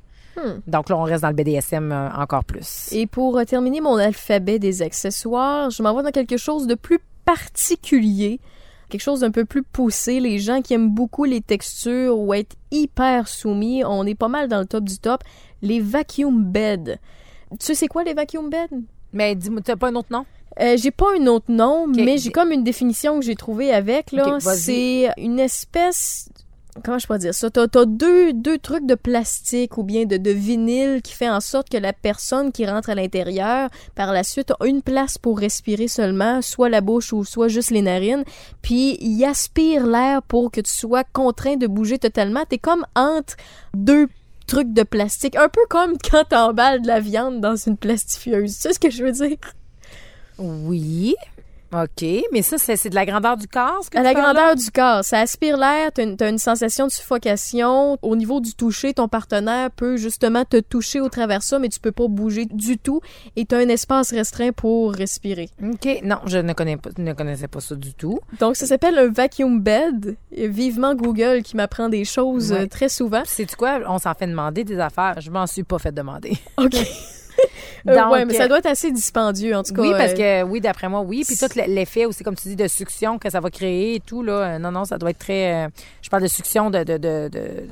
[0.68, 2.92] Donc là, on reste dans le BDSM euh, encore plus.
[2.92, 6.76] Et pour euh, terminer mon alphabet des accessoires, je m'en vais dans quelque chose de
[6.76, 8.40] plus particulier,
[8.90, 10.20] quelque chose d'un peu plus poussé.
[10.20, 14.48] Les gens qui aiment beaucoup les textures ou être hyper soumis, on est pas mal
[14.48, 15.24] dans le top du top.
[15.62, 16.98] Les vacuum beds.
[17.52, 18.68] Tu sais c'est quoi les vacuum beds?
[19.14, 20.26] Mais dis-moi, t'as pas un autre nom?
[20.60, 24.12] Euh, j'ai pas un autre nom, mais j'ai comme une définition que j'ai trouvée avec.
[24.12, 26.30] Là, c'est une espèce.
[26.84, 27.50] Comment je peux dire ça?
[27.50, 31.40] T'as, t'as deux, deux trucs de plastique ou bien de, de vinyle qui fait en
[31.40, 35.40] sorte que la personne qui rentre à l'intérieur, par la suite, a une place pour
[35.40, 38.26] respirer seulement, soit la bouche ou soit juste les narines.
[38.62, 42.44] Puis il aspire l'air pour que tu sois contraint de bouger totalement.
[42.48, 43.36] T'es comme entre
[43.74, 44.08] deux
[44.46, 45.38] trucs de plastique.
[45.38, 48.54] Un peu comme quand t'emballes de la viande dans une plastifieuse.
[48.54, 49.38] Tu sais ce que je veux dire?
[50.38, 51.16] Oui.
[51.84, 52.06] OK.
[52.32, 54.22] Mais ça, c'est de la grandeur du corps, ce que À tu la là?
[54.22, 57.98] grandeur du corps, ça aspire l'air, t'as une, t'as une sensation de suffocation.
[58.02, 61.80] Au niveau du toucher, ton partenaire peut justement te toucher au travers ça, mais tu
[61.80, 63.02] peux pas bouger du tout
[63.36, 65.50] et t'as un espace restreint pour respirer.
[65.64, 66.02] OK.
[66.04, 68.20] Non, je ne, connais pas, ne connaissais pas ça du tout.
[68.40, 70.16] Donc ça s'appelle un vacuum bed.
[70.32, 72.62] Vivement Google qui m'apprend des choses Ouais.
[72.62, 73.24] euh, très souvent.
[73.26, 73.80] C'est tu quoi?
[73.88, 75.16] On s'en fait demander des affaires.
[75.20, 76.38] Je m'en suis pas fait demander.
[76.58, 76.76] OK.
[77.88, 79.82] Euh, Donc, ouais, mais ça doit être assez dispendieux en tout cas.
[79.84, 81.24] Oui, parce euh, que, oui, d'après moi, oui.
[81.28, 84.24] Puis tout l'effet aussi, comme tu dis, de succion que ça va créer et tout,
[84.24, 84.34] là.
[84.56, 85.66] euh, Non, non, ça doit être très.
[85.66, 85.70] euh,
[86.02, 87.68] je parle de succion de, de, de, de-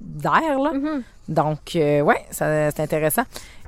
[0.00, 0.72] d'air, là.
[0.72, 1.02] Mhm.
[1.28, 3.24] Donc, euh, ouais, c'est intéressant.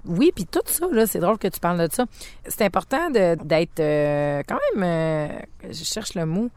[0.06, 2.04] Oui, puis tout ça, là, c'est drôle que tu parles de ça.
[2.46, 5.28] C'est important d'être euh, quand même, euh,
[5.70, 6.48] je cherche le mot,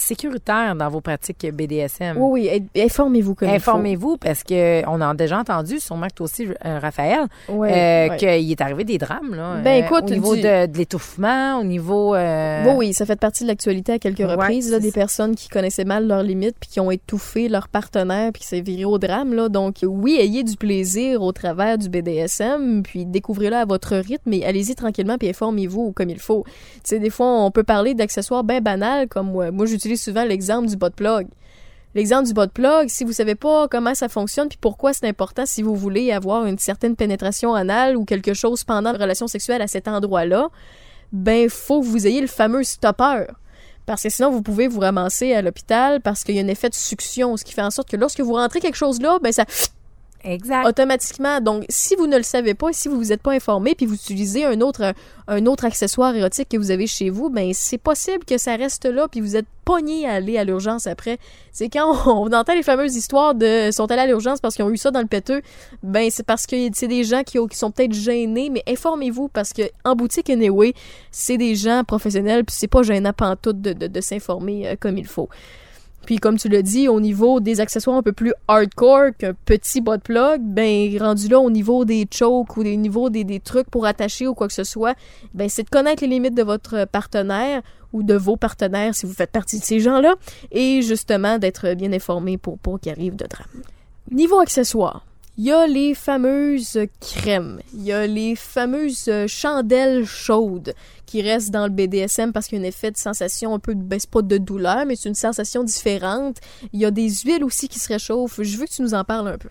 [0.00, 2.16] sécuritaire dans vos pratiques BDSM.
[2.18, 3.70] Oui, oui, informez-vous comme il faut.
[3.70, 8.16] Informez-vous parce que on a déjà entendu, sûrement que toi aussi, euh, Raphaël, Ouais, euh,
[8.16, 9.56] qu'il est arrivé des drames là.
[9.62, 12.14] Ben, euh, écoute, au niveau du- de, de l'étouffement, au niveau.
[12.14, 15.34] euh, Oui, oui, ça fait partie de l'actualité à quelques Ouais, reprises, là, des personnes
[15.34, 18.84] qui connaissaient mal leurs limites puis qui ont étouffé leur partenaire puis qui s'est viré
[18.84, 19.34] au drame.
[19.34, 19.48] Là.
[19.48, 24.44] Donc, oui, ayez du plaisir au travers du BDSM puis découvrez-le à votre rythme mais
[24.44, 26.44] allez-y tranquillement puis informez-vous comme il faut.
[26.46, 30.24] Tu sais, des fois, on peut parler d'accessoires bien banals comme euh, moi, j'utilise souvent
[30.24, 31.26] l'exemple du bot plug.
[31.94, 35.44] L'exemple du bot plug, si vous savez pas comment ça fonctionne puis pourquoi c'est important
[35.44, 39.60] si vous voulez avoir une certaine pénétration anale ou quelque chose pendant la relation sexuelle
[39.60, 40.50] à cet endroit-là,
[41.12, 43.24] ben faut que vous ayez le fameux stopper.
[43.86, 46.68] Parce que sinon, vous pouvez vous ramasser à l'hôpital parce qu'il y a un effet
[46.68, 49.32] de succion, ce qui fait en sorte que lorsque vous rentrez quelque chose là, ben
[49.32, 49.44] ça
[50.24, 50.66] Exact.
[50.66, 51.40] automatiquement.
[51.40, 53.94] Donc, si vous ne le savez pas, si vous vous êtes pas informé, puis vous
[53.94, 54.94] utilisez un autre,
[55.28, 58.84] un autre accessoire érotique que vous avez chez vous, ben c'est possible que ça reste
[58.84, 61.18] là, puis vous êtes pogné à aller à l'urgence après.
[61.52, 64.70] C'est quand on, entend les fameuses histoires de sont allés à l'urgence parce qu'ils ont
[64.70, 65.42] eu ça dans le péteux,
[65.82, 69.62] ben c'est parce que c'est des gens qui sont peut-être gênés, mais informez-vous parce que
[69.84, 70.74] en boutique anyway,
[71.10, 74.98] c'est des gens professionnels, puis c'est pas gênant pantoute de, de, de s'informer euh, comme
[74.98, 75.28] il faut.
[76.06, 79.80] Puis comme tu l'as dit, au niveau des accessoires un peu plus hardcore qu'un petit
[79.80, 83.40] bas de plug, ben rendu là au niveau des chokes ou des niveaux des, des
[83.40, 84.94] trucs pour attacher ou quoi que ce soit,
[85.34, 89.12] ben c'est de connaître les limites de votre partenaire ou de vos partenaires si vous
[89.12, 90.14] faites partie de ces gens-là
[90.52, 93.62] et justement d'être bien informé pour pas qu'il arrive de drame.
[94.10, 95.04] Niveau accessoires,
[95.40, 100.74] il y a les fameuses crèmes, il y a les fameuses euh, chandelles chaudes
[101.06, 103.74] qui restent dans le BDSM parce qu'il y a un effet de sensation un peu,
[103.74, 106.36] de, ben, pas de douleur, mais c'est une sensation différente.
[106.74, 108.42] Il y a des huiles aussi qui se réchauffent.
[108.42, 109.48] Je veux que tu nous en parles un peu.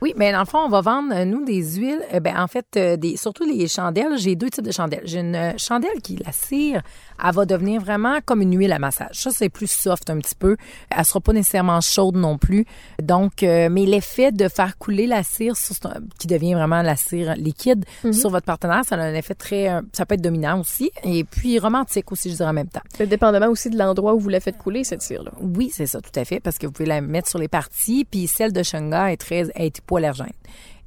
[0.00, 2.00] Oui, mais dans le fond, on va vendre, euh, nous, des huiles.
[2.14, 2.78] euh, ben, en fait,
[3.16, 4.16] surtout les chandelles.
[4.16, 5.04] J'ai deux types de chandelles.
[5.04, 6.80] J'ai une chandelle qui, la cire,
[7.24, 9.14] elle va devenir vraiment comme une huile à massage.
[9.14, 10.56] Ça, c'est plus soft un petit peu.
[10.90, 12.64] Elle sera pas nécessairement chaude non plus.
[13.02, 15.74] Donc, euh, mais l'effet de faire couler la cire, sur-
[16.18, 19.68] qui devient vraiment la cire liquide sur votre partenaire, ça a un effet très...
[19.70, 20.90] euh, Ça peut être dominant aussi.
[21.04, 22.80] Et puis romantique aussi, je dirais en même temps.
[22.96, 25.32] C'est dépendamment aussi de l'endroit où vous la faites couler, cette cire-là.
[25.40, 28.04] Oui, c'est ça, tout à fait, parce que vous pouvez la mettre sur les parties,
[28.10, 30.26] puis celle de Shunga est très est hypoallergène.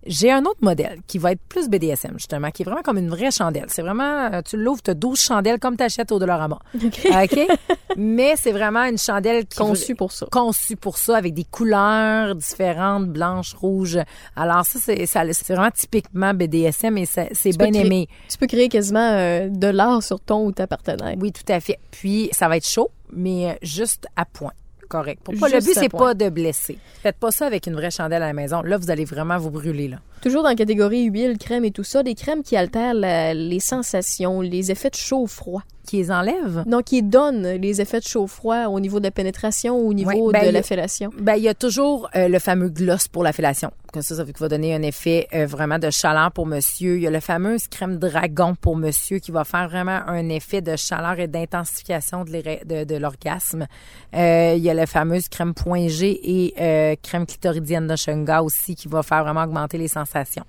[0.05, 3.09] J'ai un autre modèle qui va être plus BDSM, justement, qui est vraiment comme une
[3.09, 3.65] vraie chandelle.
[3.67, 6.57] C'est vraiment, euh, tu l'ouvres, tu as 12 chandelles comme t'achètes au Dollarama.
[6.75, 7.47] OK?
[7.97, 10.27] Mais c'est vraiment une chandelle qui Conçue pour ça.
[10.31, 13.99] conçue pour ça, avec des couleurs différentes, blanches, rouges.
[14.35, 18.07] Alors ça, c'est ça- c'est vraiment typiquement BDSM et ça- c'est bien aimé.
[18.29, 21.15] Tu peux créer quasiment euh, de l'art sur ton ou ta partenaire.
[21.19, 21.77] Oui, tout à fait.
[21.91, 24.53] Puis ça va être chaud, mais euh, juste à point.
[24.89, 25.21] Correct.
[25.23, 26.77] Pour pas, le but, c'est pas de blesser.
[27.03, 28.61] Faites pas ça avec une vraie chandelle à la maison.
[28.63, 29.87] Là, vous allez vraiment vous brûler.
[29.87, 29.97] Là.
[30.21, 33.59] Toujours dans la catégorie huile, crème et tout ça, des crèmes qui altèrent la- les
[33.59, 35.61] sensations, les effets de chaud-froid.
[35.87, 36.63] Qui les enlève?
[36.65, 40.31] Donc, qui donnent les effets de chaud-froid au niveau de la pénétration ou au niveau
[40.31, 41.11] ben, de la fellation.
[41.19, 43.71] Ben, il y a toujours euh, le fameux gloss pour la fellation.
[43.91, 46.97] Comme ça, ça va donner un effet euh, vraiment de chaleur pour monsieur.
[46.97, 50.61] Il y a le fameux crème dragon pour monsieur qui va faire vraiment un effet
[50.61, 53.65] de chaleur et d'intensification de, l'orgasme.
[54.13, 58.75] Euh, il y a la fameuse crème point et euh, crème clitoridienne de Shunga aussi
[58.75, 60.45] qui va faire vraiment augmenter les sensations.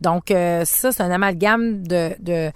[0.00, 2.52] Donc, ça, c'est un amalgame de,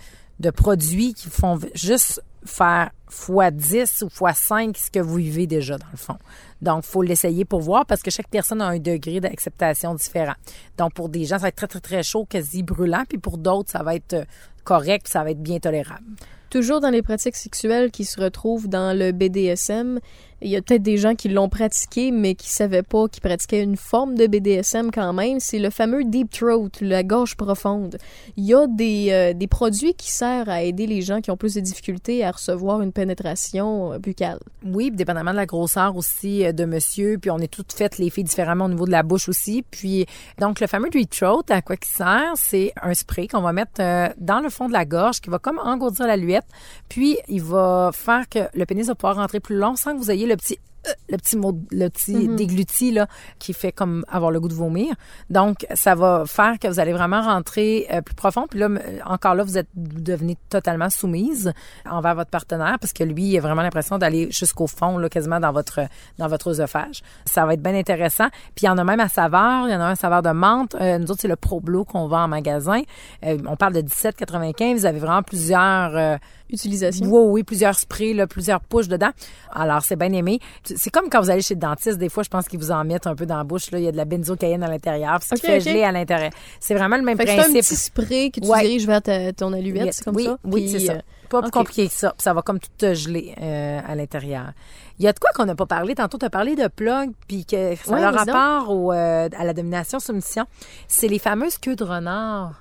[0.52, 5.76] produits qui font juste faire fois 10 ou fois 5 ce que vous vivez déjà,
[5.78, 6.16] dans le fond.
[6.62, 10.34] Donc, faut l'essayer pour voir parce que chaque personne a un degré d'acceptation différent.
[10.78, 13.04] Donc, pour des gens, ça va être très, très, très chaud, quasi brûlant.
[13.08, 14.24] Puis pour d'autres, ça va être euh,
[14.64, 16.04] correct, ça va être bien tolérable.
[16.50, 20.00] Toujours dans les pratiques sexuelles qui se retrouvent dans le BDSM,
[20.42, 23.62] il y a peut-être des gens qui l'ont pratiqué, mais qui savaient pas qu'ils pratiquaient
[23.62, 25.38] une forme de BDSM quand même.
[25.38, 27.98] C'est le fameux deep throat, la gorge profonde.
[28.36, 31.36] Il y a des, euh, des produits qui servent à aider les gens qui ont
[31.36, 34.38] plus de difficultés à recevoir une pénétration euh, buccale.
[34.64, 38.08] Oui, dépendamment de la grosseur aussi euh, de monsieur, puis on est toutes faites les
[38.08, 39.62] filles différemment au niveau de la bouche aussi.
[39.70, 40.06] Puis
[40.38, 43.80] donc le fameux deep throat, à quoi qui sert, c'est un spray qu'on va mettre
[44.18, 46.46] dans le fond de la gorge qui va comme engourdir la luette,
[46.88, 50.10] puis il va faire que le pénis va pouvoir rentrer plus long sans que vous
[50.10, 53.06] ayez le petit euh, le petit mot, le petit dégluti là
[53.38, 54.94] qui fait comme avoir le goût de vomir.
[55.28, 58.46] Donc ça va faire que vous allez vraiment rentrer euh, plus profond.
[58.48, 58.68] Puis là
[59.04, 61.52] encore là vous êtes vous devenez totalement soumise
[61.84, 65.38] envers votre partenaire parce que lui il a vraiment l'impression d'aller jusqu'au fond là quasiment
[65.38, 65.80] dans votre
[66.18, 67.02] dans votre œsophage.
[67.26, 68.28] Ça va être bien intéressant.
[68.54, 70.22] Puis il y en a même à saveur, il y en a un à saveur
[70.22, 70.76] de menthe.
[70.80, 72.80] Euh, nous autres c'est le Pro Blow qu'on vend en magasin.
[73.26, 74.76] Euh, on parle de 17,95.
[74.76, 76.18] Vous avez vraiment plusieurs
[76.52, 77.06] Utilisation?
[77.06, 79.10] oui, oui, plusieurs sprays, là, plusieurs pushes dedans.
[79.52, 80.38] Alors, c'est bien aimé.
[80.64, 82.84] C'est comme quand vous allez chez le dentiste, des fois, je pense qu'ils vous en
[82.84, 83.70] mettent un peu dans la bouche.
[83.70, 83.78] Là.
[83.78, 86.30] Il y a de la benzocaïne à l'intérieur, ce qui fait geler à l'intérieur.
[86.60, 87.62] C'est vraiment le même Fait que c'est un principe.
[87.64, 88.62] petit spray que tu Ouais.
[88.62, 90.38] diriges vers ta- ton allumette, c'est comme oui, ça?
[90.44, 90.92] Oui, c'est ça.
[90.92, 91.00] euh,
[91.30, 92.10] Pas plus compliqué que ça.
[92.10, 94.52] Puis ça va comme tout te geler euh, à l'intérieur.
[94.98, 95.94] Il y a de quoi qu'on n'a pas parlé.
[95.94, 99.44] Tantôt, tu as parlé de plug, puis que ça Ouais, a rapport au, euh, à
[99.44, 100.44] la domination-soumission.
[100.88, 102.52] C'est les fameuses queues de renard.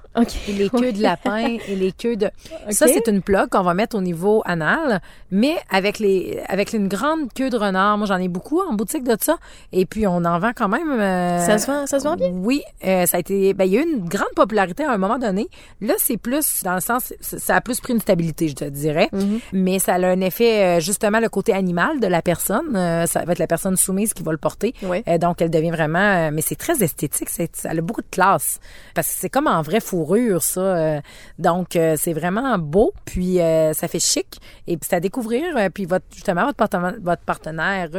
[0.48, 2.32] Et les queues de lapin et les queues de...
[2.72, 5.02] Ça, c'est une plug qu'on va mettre au niveau anal,
[5.32, 7.98] mais avec les avec une grande queue de renard.
[7.98, 9.38] Moi, j'en ai beaucoup en boutique de ça.
[9.72, 10.90] Et puis, on en vend quand même...
[10.92, 12.32] euh, Ça se vend- ça se vend bien?
[12.34, 12.64] Oui.
[12.86, 13.54] euh, ça a été...
[13.54, 15.48] Ben, il y a eu une grande popularité à un moment donné.
[15.82, 19.10] Là, c'est plus, dans le sens, ça a plus pris une stabilité, je te dirais.
[19.54, 22.76] Mais ça a un effet, euh, justement, le côté animal de la personne.
[22.76, 24.74] Euh, ça va être la personne soumise qui va le porter.
[24.84, 25.04] Ouais.
[25.08, 26.32] Euh, donc, elle devient vraiment...
[26.32, 27.30] mais c'est très esthétique.
[27.30, 28.60] Ça a beaucoup de classe.
[28.96, 31.02] Parce que c'est comme en vraie fourrure, ça.
[31.38, 32.94] donc, c'est vraiment beau.
[33.06, 34.40] Puis, ça fait chic.
[34.68, 35.44] Et puis, c'est à découvrir.
[35.74, 37.90] puis, votre, justement, votre partenaire, votre partenaire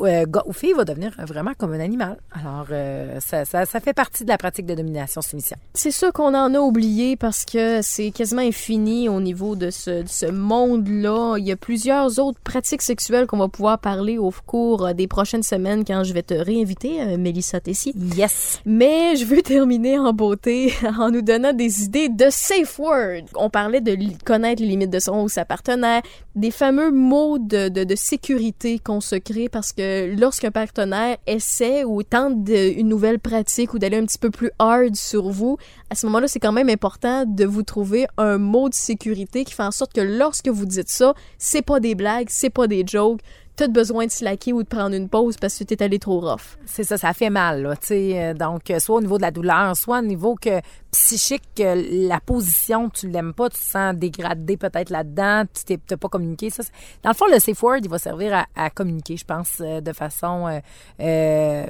[0.00, 2.18] gars ou fille va devenir vraiment comme un animal.
[2.32, 2.66] Alors,
[3.20, 5.56] ça, ça, ça fait partie de la pratique de domination-soumission.
[5.74, 9.93] C'est sûr qu'on en a oublié parce que c'est quasiment infini au niveau de ce,
[10.02, 11.36] de ce monde-là.
[11.38, 15.06] Il y a plusieurs autres pratiques sexuelles qu'on va pouvoir parler au cours euh, des
[15.06, 17.92] prochaines semaines quand je vais te réinviter, euh, Mélissa Tessier.
[18.16, 18.60] Yes!
[18.64, 23.24] Mais je veux terminer en beauté en nous donnant des idées de safe word.
[23.36, 26.02] On parlait de connaître les limites de son ou sa partenaire,
[26.34, 32.02] des fameux mots de, de, sécurité qu'on se crée parce que lorsqu'un partenaire essaie ou
[32.02, 35.58] tente une nouvelle pratique ou d'aller un petit peu plus hard sur vous,
[35.90, 39.54] à ce moment-là, c'est quand même important de vous trouver un mot de sécurité qui
[39.54, 42.84] fait en sorte que lorsque vous dites ça, c'est pas des blagues, c'est pas des
[42.84, 43.20] jokes,
[43.56, 46.58] t'as besoin de slacker ou de prendre une pause parce que t'es allé trop rough.
[46.66, 48.22] C'est ça, ça fait mal, là, tu sais.
[48.22, 52.08] euh, Donc, euh, soit au niveau de la douleur, soit au niveau que psychique, que
[52.08, 56.08] la position, tu l'aimes pas, tu te sens dégradé peut-être là-dedans, tu t'es t'as pas
[56.08, 56.50] communiqué.
[56.50, 56.62] Ça,
[57.02, 59.80] dans le fond, le safe word, il va servir à, à communiquer, je pense, euh,
[59.80, 60.46] de façon...
[60.48, 60.60] euh,
[61.00, 61.66] euh,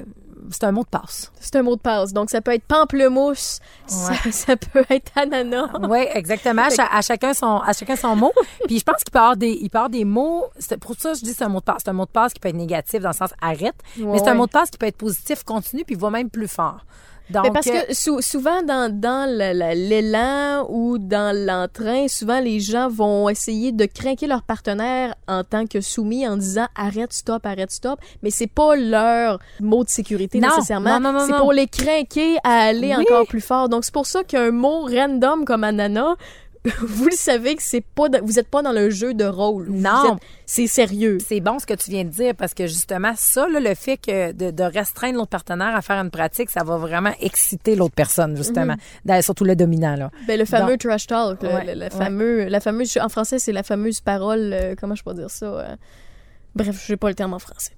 [0.51, 1.32] c'est un mot de passe.
[1.41, 2.12] C'est un mot de passe.
[2.12, 5.68] Donc, ça peut être pamplemousse, ça, ça peut être ananas.
[5.89, 6.62] Oui, exactement.
[6.62, 8.32] À, cha- à chacun son, à chacun son mot.
[8.66, 10.47] Puis je pense qu'il peut y avoir des, il peut y avoir des mots.
[10.80, 11.78] Pour ça, je dis que c'est un mot de passe.
[11.85, 14.28] C'est un mot de passe qui peut être négatif dans le sens arrête, mais c'est
[14.28, 14.39] un Ouais.
[14.39, 16.85] mot de passe qui peut être positif, continue, puis va même plus fort.
[17.31, 22.61] Donc, Mais parce euh, que sou- souvent dans, dans l'élan ou dans l'entrain, souvent les
[22.61, 27.45] gens vont essayer de craquer leur partenaire en tant que soumis en disant arrête, stop,
[27.47, 27.99] arrête, stop.
[28.22, 31.01] Mais c'est pas leur mot de sécurité Non, nécessairement.
[31.01, 33.05] non, non, non, c'est pour les craquer à aller Oui.
[33.11, 33.68] encore plus fort.
[33.68, 36.16] Donc c'est pour ça qu'un mot random comme ananas,
[36.80, 39.68] vous le savez que c'est pas, vous êtes pas dans le jeu de rôle.
[39.68, 40.16] Non.
[40.46, 41.18] c'est sérieux.
[41.26, 43.96] C'est bon ce que tu viens de dire parce que justement, ça, là, le fait
[43.98, 47.94] que de, de restreindre l'autre partenaire à faire une pratique, ça va vraiment exciter l'autre
[47.94, 48.76] personne, justement.
[49.04, 50.10] Dans- Surtout le dominant, là.
[50.26, 51.90] Ben, le fameux Donc- trash talk, le- Ouais, le, le ouais.
[51.90, 55.46] fameux, la fameuse, en français, c'est la fameuse parole, euh, comment je peux dire ça?
[55.46, 55.76] euh,
[56.54, 57.72] bref, je sais pas le terme en français.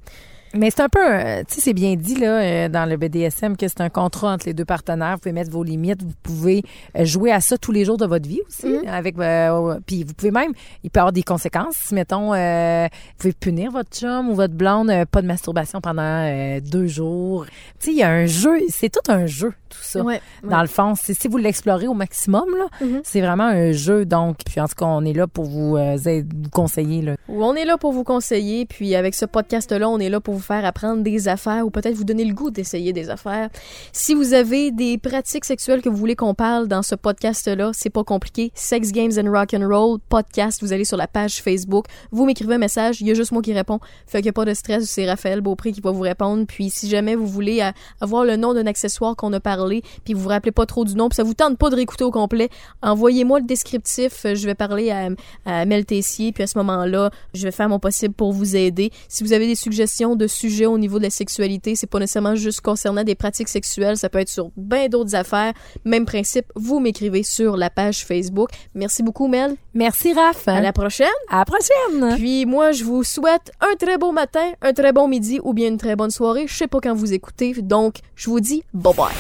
[0.55, 3.57] Mais c'est un peu, euh, tu sais, c'est bien dit là euh, dans le BDSM
[3.57, 5.15] que c'est un contrat entre les deux partenaires.
[5.15, 6.63] Vous pouvez mettre vos limites, vous pouvez
[6.97, 8.67] euh, jouer à ça tous les jours de votre vie aussi.
[8.67, 8.89] Mm-hmm.
[8.89, 11.93] Avec, euh, puis vous pouvez même, il peut y avoir des conséquences.
[11.93, 16.27] Mettons, euh, vous pouvez punir votre chum ou votre blonde, euh, pas de masturbation pendant
[16.61, 17.45] deux jours.
[17.81, 20.01] Tu sais, il y a un jeu, c'est tout un jeu tout ça.
[20.01, 23.01] Ouais, Dans le fond, si vous l'explorez au maximum là, Mhm.
[23.03, 24.05] c'est vraiment un jeu.
[24.07, 27.17] Donc, puis en tout cas, on est là pour vous, vous conseiller là.
[27.29, 30.43] On est là pour vous conseiller, puis avec ce podcast-là, on est là pour vous
[30.43, 33.49] faire apprendre des affaires ou peut-être vous donner le goût d'essayer des affaires.
[33.93, 37.91] Si vous avez des pratiques sexuelles que vous voulez qu'on parle dans ce podcast-là, c'est
[37.91, 38.53] pas compliqué.
[38.55, 40.63] Sex Games and Rock and Roll podcast.
[40.63, 43.43] Vous allez sur la page Facebook, vous m'écrivez un message, il y a juste moi
[43.43, 43.81] qui réponds.
[44.07, 46.45] Fait qu'il n'y a pas de stress, c'est Raphaël Beaupré qui va vous répondre.
[46.47, 47.63] Puis si jamais vous voulez
[48.01, 50.95] avoir le nom d'un accessoire qu'on a parlé, puis vous vous rappelez pas trop du
[50.95, 52.49] nom, puis ça vous tente pas de réécouter au complet,
[52.83, 54.25] envoyez-moi le descriptif.
[54.25, 55.09] Euh, Je vais parler à,
[55.45, 58.91] à Mel Tessier, puis à ce moment-là, je vais faire mon possible pour vous aider.
[59.09, 62.35] Si vous avez des suggestions de sujets au niveau de la sexualité, c'est pas nécessairement
[62.35, 65.53] juste concernant des pratiques sexuelles, ça peut être sur bien d'autres affaires.
[65.85, 68.51] Même principe, vous m'écrivez sur la page Facebook.
[68.75, 69.57] Merci beaucoup, Mel.
[69.75, 70.49] Merci Raph.
[70.49, 71.09] À la prochaine.
[71.31, 72.17] À la prochaine.
[72.17, 75.69] Puis moi, je vous souhaite un très beau matin, un très bon midi ou bien
[75.69, 76.47] une très bonne soirée.
[76.47, 79.15] Je sais pas quand vous écoutez, donc je vous dis bye bye.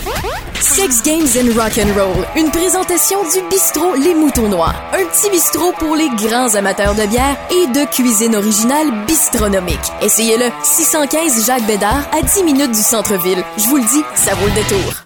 [0.60, 5.30] Sex Games and Rock and Roll, une présentation du bistrot Les Moutons Noirs, un petit
[5.30, 9.78] bistrot pour les grands amateurs de bière et de cuisine originale bistronomique.
[10.02, 10.46] Essayez-le,
[10.96, 13.44] 615 Jacques Bédard à 10 minutes du centre-ville.
[13.58, 15.05] Je vous le dis, ça vaut le détour.